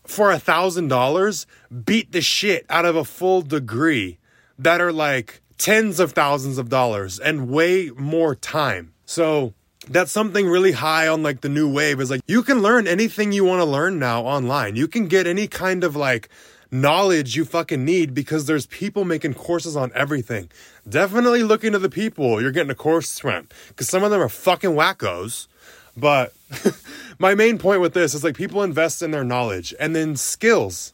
[0.06, 1.46] for a thousand dollars
[1.86, 4.18] beat the shit out of a full degree
[4.58, 9.54] that are like tens of thousands of dollars and way more time so
[9.89, 13.32] that's something really high on like the new wave is like you can learn anything
[13.32, 16.30] you want to learn now online you can get any kind of like
[16.74, 20.50] knowledge you fucking need because there's people making courses on everything.
[20.89, 24.30] Definitely look into the people you're getting a course from because some of them are
[24.30, 25.48] fucking wackos.
[25.96, 26.34] But
[27.20, 30.94] my main point with this is like people invest in their knowledge and then skills.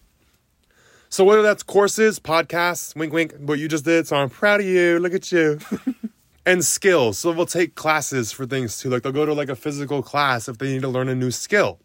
[1.09, 4.67] So whether that's courses, podcasts, wink wink, what you just did, so I'm proud of
[4.67, 4.99] you.
[4.99, 5.59] Look at you.
[6.45, 7.19] and skills.
[7.19, 8.89] So they'll take classes for things too.
[8.89, 11.31] Like they'll go to like a physical class if they need to learn a new
[11.31, 11.79] skill.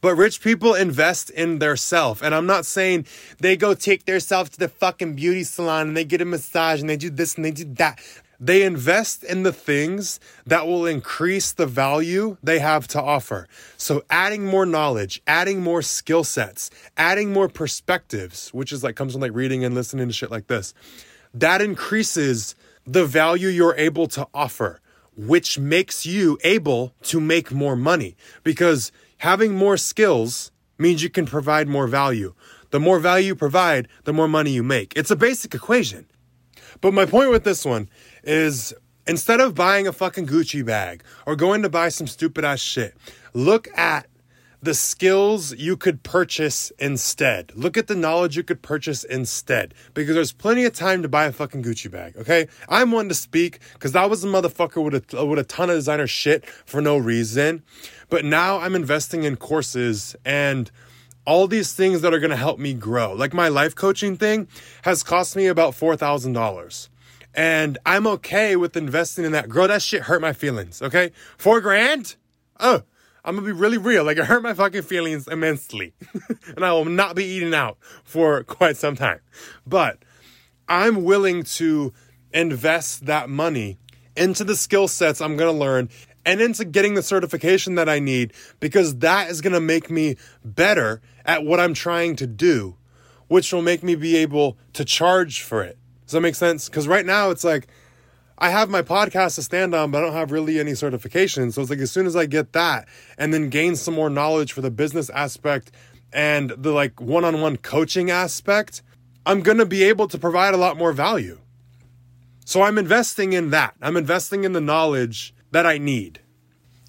[0.00, 2.22] But rich people invest in their self.
[2.22, 3.06] And I'm not saying
[3.38, 6.80] they go take their self to the fucking beauty salon and they get a massage
[6.80, 7.98] and they do this and they do that.
[8.40, 13.48] They invest in the things that will increase the value they have to offer.
[13.76, 19.12] So adding more knowledge, adding more skill sets, adding more perspectives, which is like comes
[19.12, 20.74] from like reading and listening to shit like this.
[21.32, 22.54] That increases
[22.86, 24.80] the value you're able to offer,
[25.16, 31.26] which makes you able to make more money because having more skills means you can
[31.26, 32.34] provide more value.
[32.70, 34.92] The more value you provide, the more money you make.
[34.96, 36.06] It's a basic equation.
[36.80, 37.88] But my point with this one
[38.26, 38.74] is
[39.06, 42.94] instead of buying a fucking Gucci bag or going to buy some stupid ass shit,
[43.32, 44.06] look at
[44.64, 47.52] the skills you could purchase instead.
[47.54, 49.74] Look at the knowledge you could purchase instead.
[49.92, 52.48] Because there's plenty of time to buy a fucking Gucci bag, okay?
[52.68, 55.76] I'm one to speak because I was a motherfucker with a, with a ton of
[55.76, 57.62] designer shit for no reason.
[58.08, 60.70] But now I'm investing in courses and
[61.26, 63.12] all these things that are to help me grow.
[63.12, 64.48] Like my life coaching thing
[64.82, 66.88] has cost me about $4,000.
[67.34, 69.48] And I'm okay with investing in that.
[69.48, 71.10] Girl, that shit hurt my feelings, okay?
[71.36, 72.14] Four grand?
[72.60, 72.82] Oh,
[73.24, 74.04] I'm gonna be really real.
[74.04, 75.94] Like it hurt my fucking feelings immensely.
[76.56, 79.20] and I will not be eating out for quite some time.
[79.66, 79.98] But
[80.68, 81.92] I'm willing to
[82.32, 83.78] invest that money
[84.16, 85.88] into the skill sets I'm gonna learn
[86.26, 91.00] and into getting the certification that I need because that is gonna make me better
[91.24, 92.76] at what I'm trying to do,
[93.28, 95.78] which will make me be able to charge for it.
[96.06, 96.68] Does that make sense?
[96.68, 97.68] Because right now it's like,
[98.36, 101.52] I have my podcast to stand on, but I don't have really any certification.
[101.52, 104.52] So it's like as soon as I get that and then gain some more knowledge
[104.52, 105.70] for the business aspect
[106.12, 108.82] and the like one on one coaching aspect,
[109.24, 111.38] I'm going to be able to provide a lot more value.
[112.44, 113.74] So I'm investing in that.
[113.80, 116.20] I'm investing in the knowledge that I need.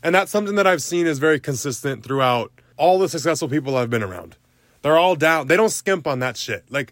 [0.03, 3.89] And that's something that I've seen is very consistent throughout all the successful people I've
[3.89, 4.35] been around.
[4.81, 5.47] They're all down.
[5.47, 6.65] They don't skimp on that shit.
[6.69, 6.91] Like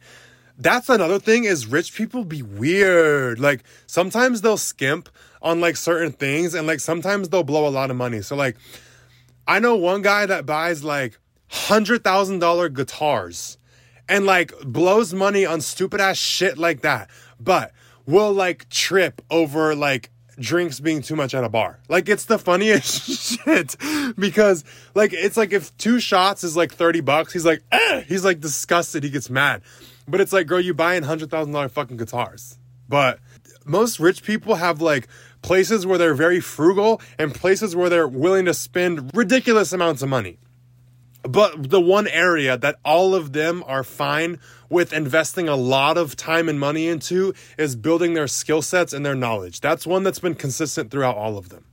[0.58, 3.40] that's another thing is rich people be weird.
[3.40, 5.10] Like sometimes they'll skimp
[5.42, 8.22] on like certain things and like sometimes they'll blow a lot of money.
[8.22, 8.58] So like
[9.48, 13.58] I know one guy that buys like hundred thousand dollar guitars
[14.08, 17.72] and like blows money on stupid ass shit like that, but
[18.06, 21.80] will like trip over like drinks being too much at a bar.
[21.90, 23.76] Like it's the funniest shit
[24.18, 24.64] because
[24.96, 28.02] like it's like if two shots is like 30 bucks, he's like, eh!
[28.02, 29.62] he's like disgusted, he gets mad.
[30.08, 32.58] But it's like, girl, you buying hundred thousand dollar fucking guitars.
[32.90, 33.20] But
[33.66, 35.08] most rich people have like
[35.42, 40.10] places where they're very frugal and places where they're willing to spend ridiculous amounts of
[40.10, 40.40] money.
[41.24, 44.40] But the one area that all of them are fine
[44.70, 49.06] with investing a lot of time and money into is building their skill sets and
[49.06, 49.62] their knowledge.
[49.62, 51.66] That's one that's been consistent throughout all of them.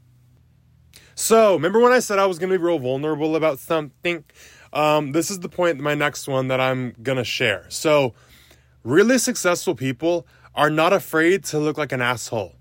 [1.16, 4.24] So, remember when I said I was going to be real vulnerable about something?
[4.72, 7.66] Um, this is the point, my next one that I'm gonna share.
[7.68, 8.14] So,
[8.84, 12.54] really successful people are not afraid to look like an asshole.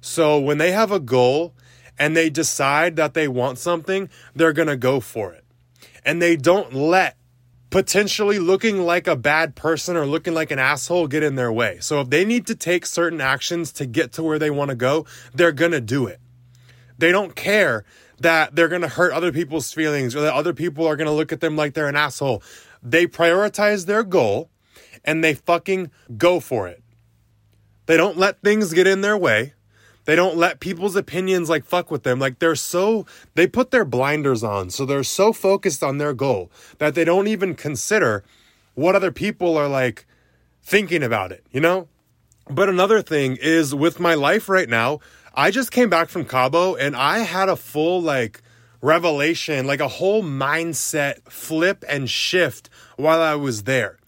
[0.00, 1.54] So, when they have a goal
[1.98, 5.44] and they decide that they want something, they're gonna go for it.
[6.04, 7.16] And they don't let
[7.70, 11.78] potentially looking like a bad person or looking like an asshole get in their way.
[11.80, 15.06] So, if they need to take certain actions to get to where they wanna go,
[15.34, 16.20] they're gonna do it.
[16.98, 17.84] They don't care
[18.20, 21.12] that they're going to hurt other people's feelings or that other people are going to
[21.12, 22.42] look at them like they're an asshole.
[22.82, 24.50] They prioritize their goal
[25.04, 26.82] and they fucking go for it.
[27.86, 29.54] They don't let things get in their way.
[30.04, 32.18] They don't let people's opinions like fuck with them.
[32.18, 34.70] Like they're so, they put their blinders on.
[34.70, 38.24] So they're so focused on their goal that they don't even consider
[38.74, 40.06] what other people are like
[40.62, 41.88] thinking about it, you know?
[42.48, 45.00] But another thing is with my life right now,
[45.34, 48.42] I just came back from Cabo and I had a full like
[48.82, 53.98] revelation, like a whole mindset flip and shift while I was there.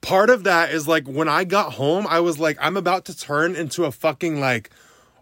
[0.00, 3.18] Part of that is like when I got home, I was like, I'm about to
[3.18, 4.70] turn into a fucking like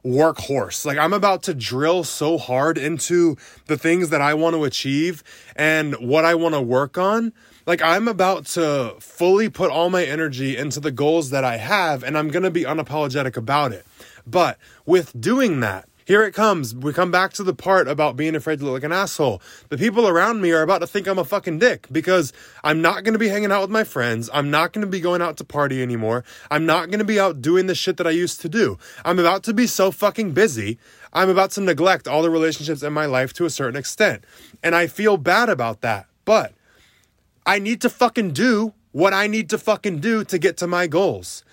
[0.04, 0.84] workhorse.
[0.84, 5.22] Like I'm about to drill so hard into the things that I want to achieve
[5.56, 7.32] and what I want to work on.
[7.64, 12.02] Like I'm about to fully put all my energy into the goals that I have
[12.02, 13.86] and I'm going to be unapologetic about it.
[14.26, 16.74] But with doing that, here it comes.
[16.74, 19.40] We come back to the part about being afraid to look like an asshole.
[19.68, 22.32] The people around me are about to think I'm a fucking dick because
[22.64, 24.28] I'm not going to be hanging out with my friends.
[24.32, 26.24] I'm not going to be going out to party anymore.
[26.50, 28.78] I'm not going to be out doing the shit that I used to do.
[29.04, 30.78] I'm about to be so fucking busy.
[31.12, 34.24] I'm about to neglect all the relationships in my life to a certain extent.
[34.62, 36.06] And I feel bad about that.
[36.24, 36.52] But
[37.46, 40.86] I need to fucking do what I need to fucking do to get to my
[40.86, 41.44] goals.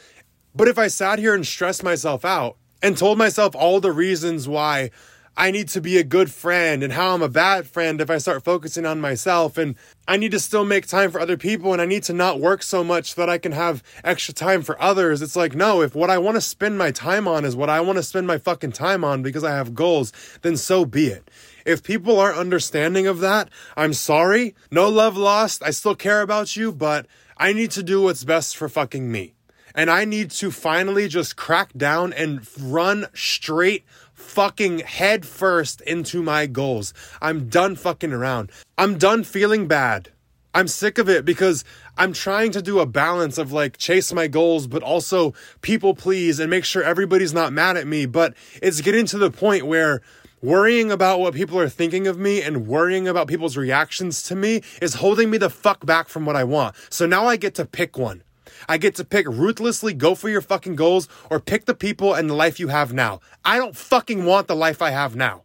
[0.56, 4.47] But if I sat here and stressed myself out and told myself all the reasons
[4.47, 4.89] why
[5.38, 8.18] I need to be a good friend and how I'm a bad friend if I
[8.18, 9.76] start focusing on myself and
[10.08, 12.62] I need to still make time for other people and I need to not work
[12.62, 15.22] so much so that I can have extra time for others.
[15.22, 17.80] It's like, no, if what I want to spend my time on is what I
[17.80, 21.30] want to spend my fucking time on because I have goals, then so be it.
[21.66, 24.56] If people aren't understanding of that, I'm sorry.
[24.72, 25.64] No love lost.
[25.64, 27.06] I still care about you, but
[27.38, 29.36] I need to do what's best for fucking me
[29.80, 36.21] and I need to finally just crack down and run straight fucking head first into
[36.21, 36.93] my goals.
[37.21, 38.51] I'm done fucking around.
[38.77, 40.11] I'm done feeling bad.
[40.53, 41.63] I'm sick of it because
[41.97, 46.41] I'm trying to do a balance of like chase my goals, but also people please
[46.41, 48.05] and make sure everybody's not mad at me.
[48.05, 50.01] But it's getting to the point where
[50.41, 54.61] worrying about what people are thinking of me and worrying about people's reactions to me
[54.82, 56.75] is holding me the fuck back from what I want.
[56.89, 58.23] So now I get to pick one.
[58.68, 62.30] I get to pick ruthlessly go for your fucking goals or pick the people and
[62.30, 63.22] the life you have now.
[63.45, 65.43] I don't fucking want the life I have now.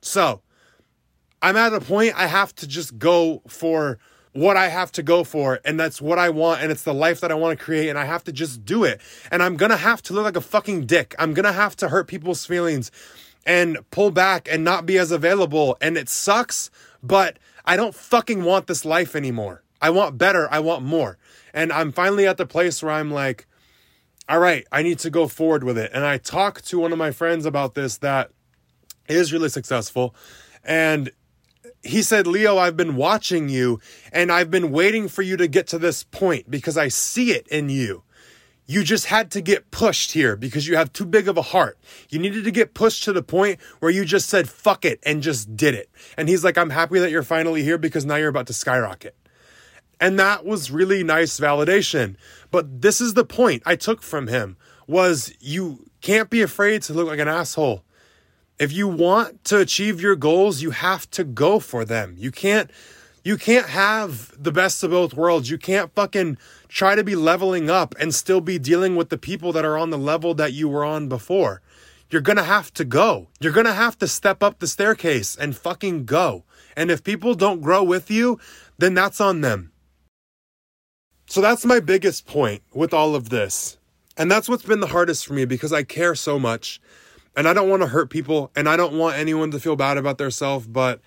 [0.00, 0.42] So
[1.42, 3.98] I'm at a point I have to just go for
[4.32, 7.20] what I have to go for, and that's what I want, and it's the life
[7.20, 9.00] that I want to create, and I have to just do it.
[9.30, 11.14] And I'm gonna have to look like a fucking dick.
[11.18, 12.90] I'm gonna have to hurt people's feelings
[13.46, 16.70] and pull back and not be as available, and it sucks,
[17.02, 19.62] but I don't fucking want this life anymore.
[19.80, 21.16] I want better, I want more.
[21.54, 23.46] And I'm finally at the place where I'm like,
[24.28, 25.92] all right, I need to go forward with it.
[25.94, 28.30] And I talked to one of my friends about this that
[29.08, 30.14] is really successful.
[30.64, 31.10] And
[31.82, 33.80] he said, Leo, I've been watching you
[34.12, 37.46] and I've been waiting for you to get to this point because I see it
[37.48, 38.02] in you.
[38.66, 41.78] You just had to get pushed here because you have too big of a heart.
[42.08, 45.22] You needed to get pushed to the point where you just said, fuck it, and
[45.22, 45.90] just did it.
[46.16, 49.14] And he's like, I'm happy that you're finally here because now you're about to skyrocket.
[50.00, 52.16] And that was really nice validation.
[52.50, 56.92] But this is the point I took from him was you can't be afraid to
[56.92, 57.84] look like an asshole
[58.58, 62.14] if you want to achieve your goals, you have to go for them.
[62.18, 62.70] You can't
[63.24, 65.48] you can't have the best of both worlds.
[65.48, 66.36] You can't fucking
[66.68, 69.88] try to be leveling up and still be dealing with the people that are on
[69.88, 71.62] the level that you were on before.
[72.10, 73.28] You're going to have to go.
[73.40, 76.44] You're going to have to step up the staircase and fucking go.
[76.76, 78.38] And if people don't grow with you,
[78.76, 79.72] then that's on them.
[81.26, 83.78] So that's my biggest point with all of this.
[84.16, 86.80] And that's what's been the hardest for me because I care so much
[87.36, 89.96] and I don't want to hurt people and I don't want anyone to feel bad
[89.96, 91.00] about themselves, but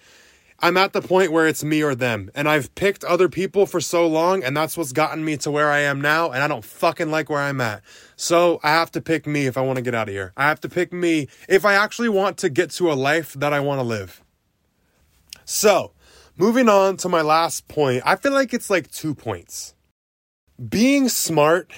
[0.60, 2.32] I'm at the point where it's me or them.
[2.34, 5.70] And I've picked other people for so long, and that's what's gotten me to where
[5.70, 7.84] I am now, and I don't fucking like where I'm at.
[8.16, 10.34] So I have to pick me if I want to get out of here.
[10.36, 13.54] I have to pick me if I actually want to get to a life that
[13.54, 14.24] I want to live.
[15.46, 15.94] So,
[16.38, 19.76] moving on to my last point, I feel like it's like two points.
[20.58, 21.72] Being smart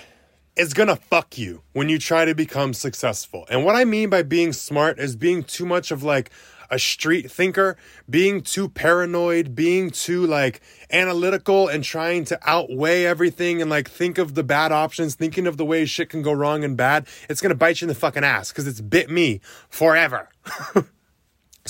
[0.55, 3.45] is gonna fuck you when you try to become successful.
[3.49, 6.32] And what I mean by being smart is being too much of like
[6.69, 7.75] a street thinker,
[8.09, 10.61] being too paranoid, being too like
[10.91, 15.57] analytical and trying to outweigh everything and like think of the bad options, thinking of
[15.57, 17.05] the way shit can go wrong and bad.
[17.30, 20.30] It's gonna bite you in the fucking ass because it's bit me forever.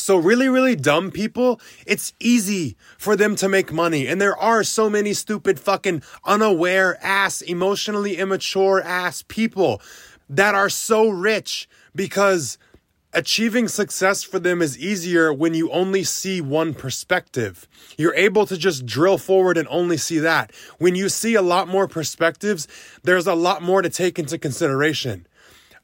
[0.01, 4.07] So, really, really dumb people, it's easy for them to make money.
[4.07, 9.81] And there are so many stupid, fucking unaware ass, emotionally immature ass people
[10.29, 12.57] that are so rich because
[13.13, 17.67] achieving success for them is easier when you only see one perspective.
[17.97, 20.51] You're able to just drill forward and only see that.
[20.77, 22.67] When you see a lot more perspectives,
[23.03, 25.25] there's a lot more to take into consideration.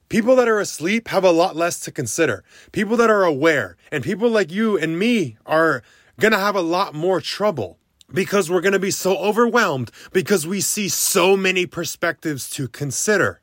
[0.10, 2.44] People that are asleep have a lot less to consider.
[2.72, 5.82] People that are aware and people like you and me are
[6.20, 7.80] gonna have a lot more trouble
[8.14, 13.42] because we're gonna be so overwhelmed because we see so many perspectives to consider.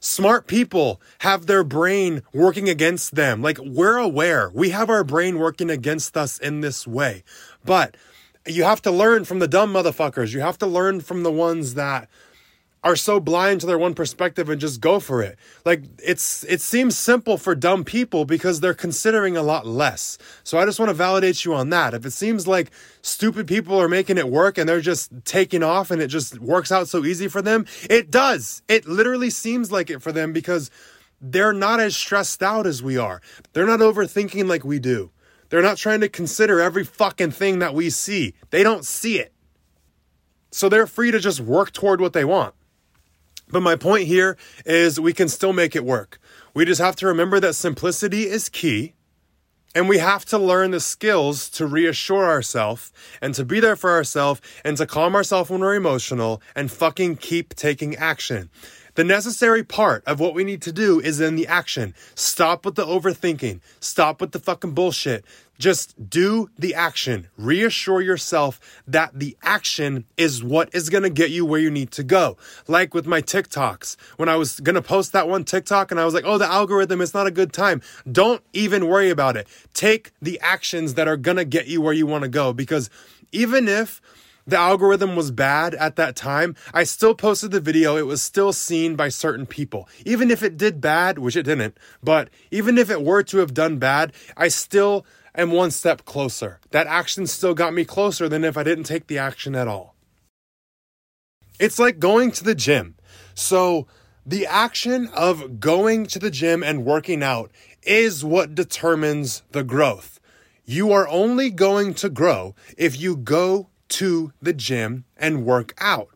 [0.00, 3.42] Smart people have their brain working against them.
[3.42, 7.24] Like we're aware, we have our brain working against us in this way.
[7.64, 7.96] But
[8.46, 10.32] you have to learn from the dumb motherfuckers.
[10.32, 12.08] You have to learn from the ones that
[12.84, 15.38] are so blind to their one perspective and just go for it.
[15.64, 20.16] Like it's it seems simple for dumb people because they're considering a lot less.
[20.44, 21.94] So I just want to validate you on that.
[21.94, 22.70] If it seems like
[23.02, 26.70] stupid people are making it work and they're just taking off and it just works
[26.70, 28.62] out so easy for them, it does.
[28.68, 30.70] It literally seems like it for them because
[31.20, 33.20] they're not as stressed out as we are.
[33.52, 35.10] They're not overthinking like we do.
[35.48, 38.34] They're not trying to consider every fucking thing that we see.
[38.50, 39.32] They don't see it.
[40.50, 42.54] So they're free to just work toward what they want.
[43.50, 44.36] But my point here
[44.66, 46.18] is we can still make it work.
[46.54, 48.94] We just have to remember that simplicity is key.
[49.74, 52.90] And we have to learn the skills to reassure ourselves
[53.20, 57.16] and to be there for ourselves and to calm ourselves when we're emotional and fucking
[57.16, 58.50] keep taking action.
[58.98, 61.94] The necessary part of what we need to do is in the action.
[62.16, 63.60] Stop with the overthinking.
[63.78, 65.24] Stop with the fucking bullshit.
[65.56, 67.28] Just do the action.
[67.36, 71.92] Reassure yourself that the action is what is going to get you where you need
[71.92, 72.36] to go.
[72.66, 76.04] Like with my TikToks, when I was going to post that one TikTok and I
[76.04, 77.80] was like, oh, the algorithm is not a good time.
[78.10, 79.46] Don't even worry about it.
[79.74, 82.90] Take the actions that are going to get you where you want to go because
[83.30, 84.00] even if
[84.48, 87.98] the algorithm was bad at that time, I still posted the video.
[87.98, 89.88] It was still seen by certain people.
[90.06, 93.52] Even if it did bad, which it didn't, but even if it were to have
[93.52, 96.60] done bad, I still am one step closer.
[96.70, 99.94] That action still got me closer than if I didn't take the action at all.
[101.60, 102.96] It's like going to the gym.
[103.34, 103.86] So,
[104.24, 107.50] the action of going to the gym and working out
[107.82, 110.20] is what determines the growth.
[110.64, 116.10] You are only going to grow if you go to the gym and work out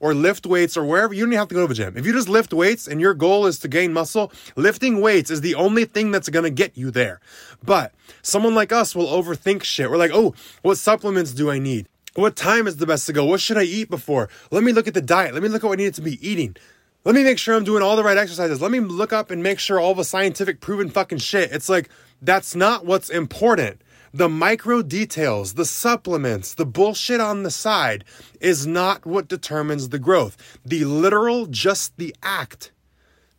[0.00, 1.14] or lift weights or wherever.
[1.14, 1.96] You don't even have to go to the gym.
[1.96, 5.40] If you just lift weights and your goal is to gain muscle, lifting weights is
[5.40, 7.20] the only thing that's to get you there.
[7.62, 9.90] But someone like us will overthink shit.
[9.90, 11.88] We're like, oh, what supplements do I need?
[12.14, 13.24] What time is the best to go?
[13.24, 14.28] What should I eat before?
[14.50, 15.34] Let me look at the diet.
[15.34, 16.56] Let me look at what I need to be eating.
[17.04, 18.60] Let me make sure I'm doing all the right exercises.
[18.60, 21.52] Let me look up and make sure all the scientific proven fucking shit.
[21.52, 21.88] It's like,
[22.22, 23.80] that's not what's important.
[24.16, 28.02] The micro details, the supplements, the bullshit on the side
[28.40, 30.58] is not what determines the growth.
[30.64, 32.72] The literal, just the act,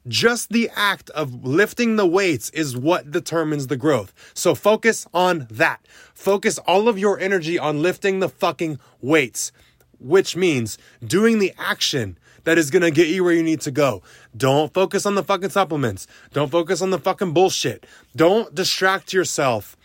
[0.07, 4.13] just the act of lifting the weights is what determines the growth.
[4.35, 5.83] So focus on that.
[6.13, 9.51] Focus all of your energy on lifting the fucking weights,
[9.99, 14.03] which means doing the action that is gonna get you where you need to go.
[14.37, 16.05] Don't focus on the fucking supplements.
[16.33, 17.87] Don't focus on the fucking bullshit.
[18.15, 19.75] Don't distract yourself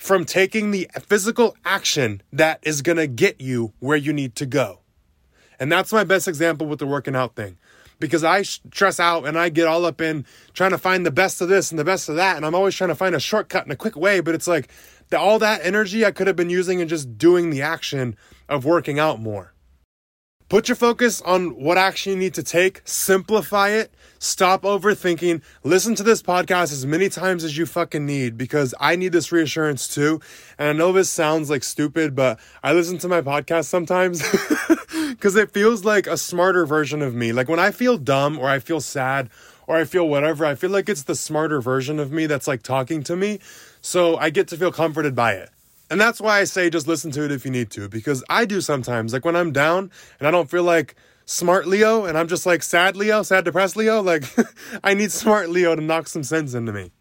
[0.00, 4.46] from taking the physical action that is going to get you where you need to
[4.46, 4.80] go.
[5.60, 7.58] And that's my best example with the working out thing.
[7.98, 10.24] Because I stress out and I get all up in
[10.54, 12.38] trying to find the best of this and the best of that.
[12.38, 14.20] And I'm always trying to find a shortcut and a quick way.
[14.20, 14.72] But it's like
[15.10, 18.16] the, all that energy I could have been using in just doing the action
[18.48, 19.52] of working out more.
[20.50, 25.94] Put your focus on what action you need to take, simplify it, stop overthinking, listen
[25.94, 29.86] to this podcast as many times as you fucking need because I need this reassurance
[29.86, 30.20] too.
[30.58, 34.24] And I know this sounds like stupid, but I listen to my podcast sometimes
[35.10, 37.32] because it feels like a smarter version of me.
[37.32, 39.30] Like when I feel dumb or I feel sad
[39.68, 42.64] or I feel whatever, I feel like it's the smarter version of me that's like
[42.64, 43.38] talking to me.
[43.82, 45.50] So I get to feel comforted by it.
[45.90, 48.44] And that's why I say just listen to it if you need to, because I
[48.44, 49.12] do sometimes.
[49.12, 50.94] Like when I'm down and I don't feel like
[51.26, 54.24] smart Leo and I'm just like sad Leo, sad depressed Leo, like
[54.84, 56.92] I need smart Leo to knock some sense into me.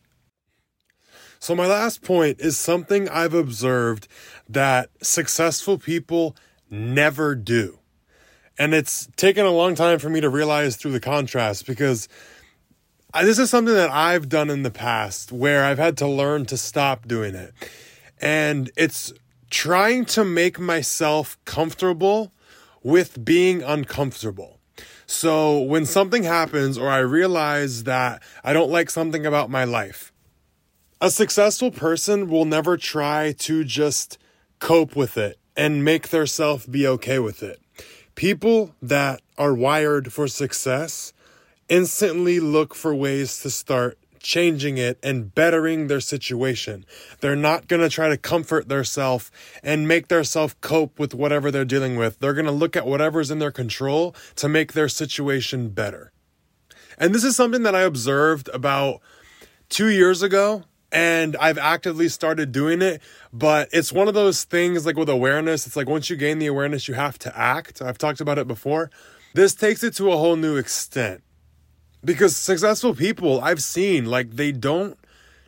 [1.42, 4.10] So, my last point is something I've observed
[4.50, 6.36] that successful people
[6.70, 7.80] never do.
[8.58, 12.10] And it's taken a long time for me to realize through the contrast because
[13.22, 16.58] this is something that I've done in the past where I've had to learn to
[16.58, 17.54] stop doing it.
[18.20, 19.14] And it's
[19.50, 22.32] trying to make myself comfortable
[22.84, 24.60] with being uncomfortable.
[25.06, 30.14] So when something happens or I realize that I don't like something about my life,
[31.02, 34.18] a successful person will never try to just
[34.60, 37.60] cope with it and make themselves be okay with it.
[38.16, 41.14] People that are wired for success
[41.70, 46.86] instantly look for ways to start changing it and bettering their situation.
[47.20, 49.32] They're not going to try to comfort themselves
[49.64, 52.20] and make themselves cope with whatever they're dealing with.
[52.20, 56.12] They're going to look at whatever's in their control to make their situation better.
[56.98, 59.02] And this is something that I observed about
[59.70, 60.64] two years ago.
[60.92, 63.00] And I've actively started doing it,
[63.32, 65.68] but it's one of those things like with awareness.
[65.68, 67.80] It's like once you gain the awareness, you have to act.
[67.80, 68.90] I've talked about it before.
[69.36, 71.22] This takes it to a whole new extent
[72.04, 74.98] because successful people I've seen, like, they don't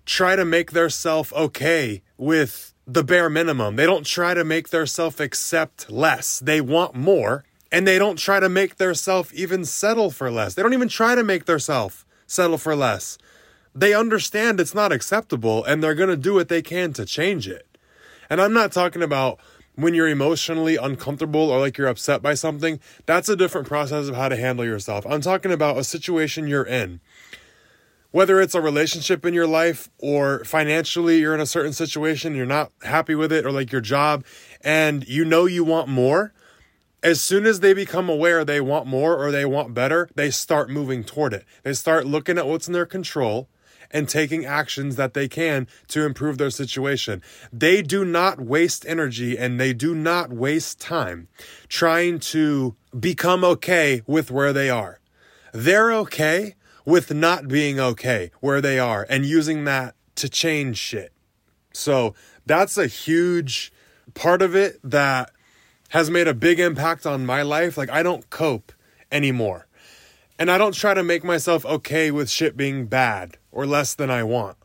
[0.06, 3.76] try to make their self okay with the bare minimum.
[3.76, 6.40] They don't try to make their self accept less.
[6.40, 7.46] They want more.
[7.74, 10.56] And they don't try to make their self even settle for less.
[10.56, 13.18] They don't even try to make their self settle for less.
[13.74, 17.48] They understand it's not acceptable and they're going to do what they can to change
[17.48, 17.66] it.
[18.30, 19.40] And I'm not talking about
[19.82, 24.16] when you're emotionally uncomfortable or like you're upset by something, that's a different process of
[24.16, 25.06] how to handle yourself.
[25.08, 27.00] I'm talking about a situation you're in.
[28.12, 32.46] Whether it's a relationship in your life or financially you're in a certain situation, you're
[32.46, 34.26] not happy with it, or like your job,
[34.62, 36.34] and you know you want more,
[37.04, 40.70] as soon as they become aware they want more or they want better, they start
[40.70, 41.46] moving toward it.
[41.64, 43.48] They start looking at what's in their control
[43.92, 47.22] and taking actions that they can to improve their situation.
[47.52, 51.28] They do not waste energy and they do not waste time
[51.68, 55.00] trying to become okay with where they are.
[55.54, 61.12] They're okay with not being okay where they are and using that to change shit.
[61.74, 62.16] So
[62.46, 63.72] that's a huge
[64.14, 65.32] part of it that
[65.90, 67.78] has made a big impact on my life.
[67.78, 68.72] Like, I don't cope
[69.12, 69.68] anymore.
[70.40, 74.10] And I don't try to make myself okay with shit being bad or less than
[74.10, 74.58] I want.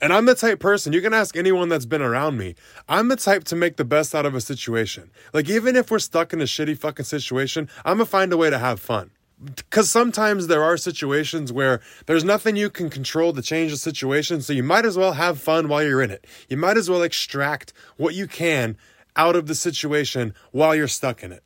[0.00, 2.56] And I'm the type person, you can ask anyone that's been around me.
[2.88, 5.10] I'm the type to make the best out of a situation.
[5.32, 8.50] Like, even if we're stuck in a shitty fucking situation, I'm gonna find a way
[8.50, 9.12] to have fun.
[9.42, 14.42] Because sometimes there are situations where there's nothing you can control to change the situation,
[14.42, 16.26] so you might as well have fun while you're in it.
[16.48, 18.76] You might as well extract what you can
[19.16, 21.42] out of the situation while you're stuck in it,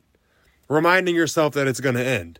[0.67, 2.39] reminding yourself that it's gonna end.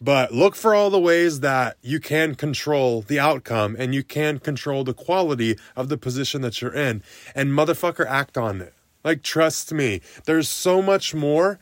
[0.00, 4.38] But look for all the ways that you can control the outcome and you can
[4.38, 7.02] control the quality of the position that you're in.
[7.34, 8.72] And motherfucker, act on it.
[9.04, 11.58] Like, trust me, there's so much more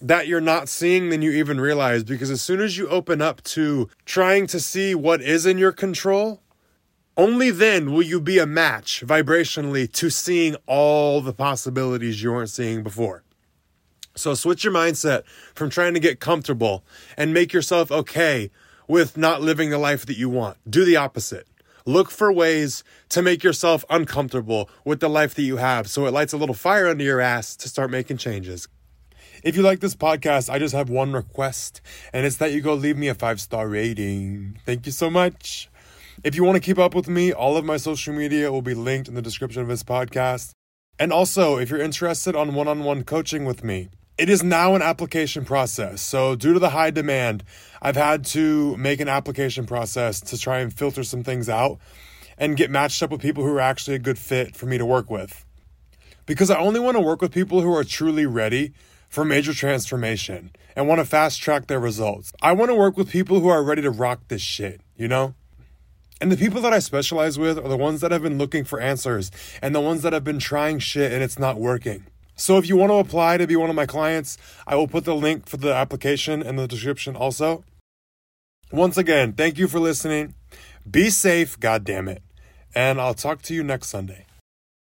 [0.00, 3.42] that you're not seeing than you even realize because as soon as you open up
[3.42, 6.42] to trying to see what is in your control,
[7.16, 12.50] only then will you be a match vibrationally to seeing all the possibilities you weren't
[12.50, 13.22] seeing before.
[14.16, 16.84] So switch your mindset from trying to get comfortable
[17.16, 18.50] and make yourself okay
[18.88, 20.58] with not living the life that you want.
[20.68, 21.46] Do the opposite.
[21.84, 26.12] Look for ways to make yourself uncomfortable with the life that you have so it
[26.12, 28.66] lights a little fire under your ass to start making changes.
[29.44, 31.80] If you like this podcast, I just have one request,
[32.12, 34.58] and it's that you go leave me a five star rating.
[34.66, 35.68] Thank you so much.
[36.24, 38.74] If you want to keep up with me, all of my social media will be
[38.74, 40.50] linked in the description of this podcast.
[40.98, 44.74] And also, if you're interested on one on one coaching with me, it is now
[44.74, 46.00] an application process.
[46.00, 47.44] So, due to the high demand,
[47.82, 51.78] I've had to make an application process to try and filter some things out
[52.38, 54.86] and get matched up with people who are actually a good fit for me to
[54.86, 55.44] work with.
[56.24, 58.72] Because I only want to work with people who are truly ready
[59.08, 62.32] for major transformation and want to fast track their results.
[62.42, 65.34] I want to work with people who are ready to rock this shit, you know?
[66.20, 68.80] And the people that I specialize with are the ones that have been looking for
[68.80, 69.30] answers
[69.62, 72.06] and the ones that have been trying shit and it's not working.
[72.36, 75.04] So if you want to apply to be one of my clients, I will put
[75.04, 77.64] the link for the application in the description also.
[78.70, 80.34] Once again, thank you for listening.
[80.88, 82.22] Be safe, God damn it.
[82.74, 84.25] And I'll talk to you next Sunday.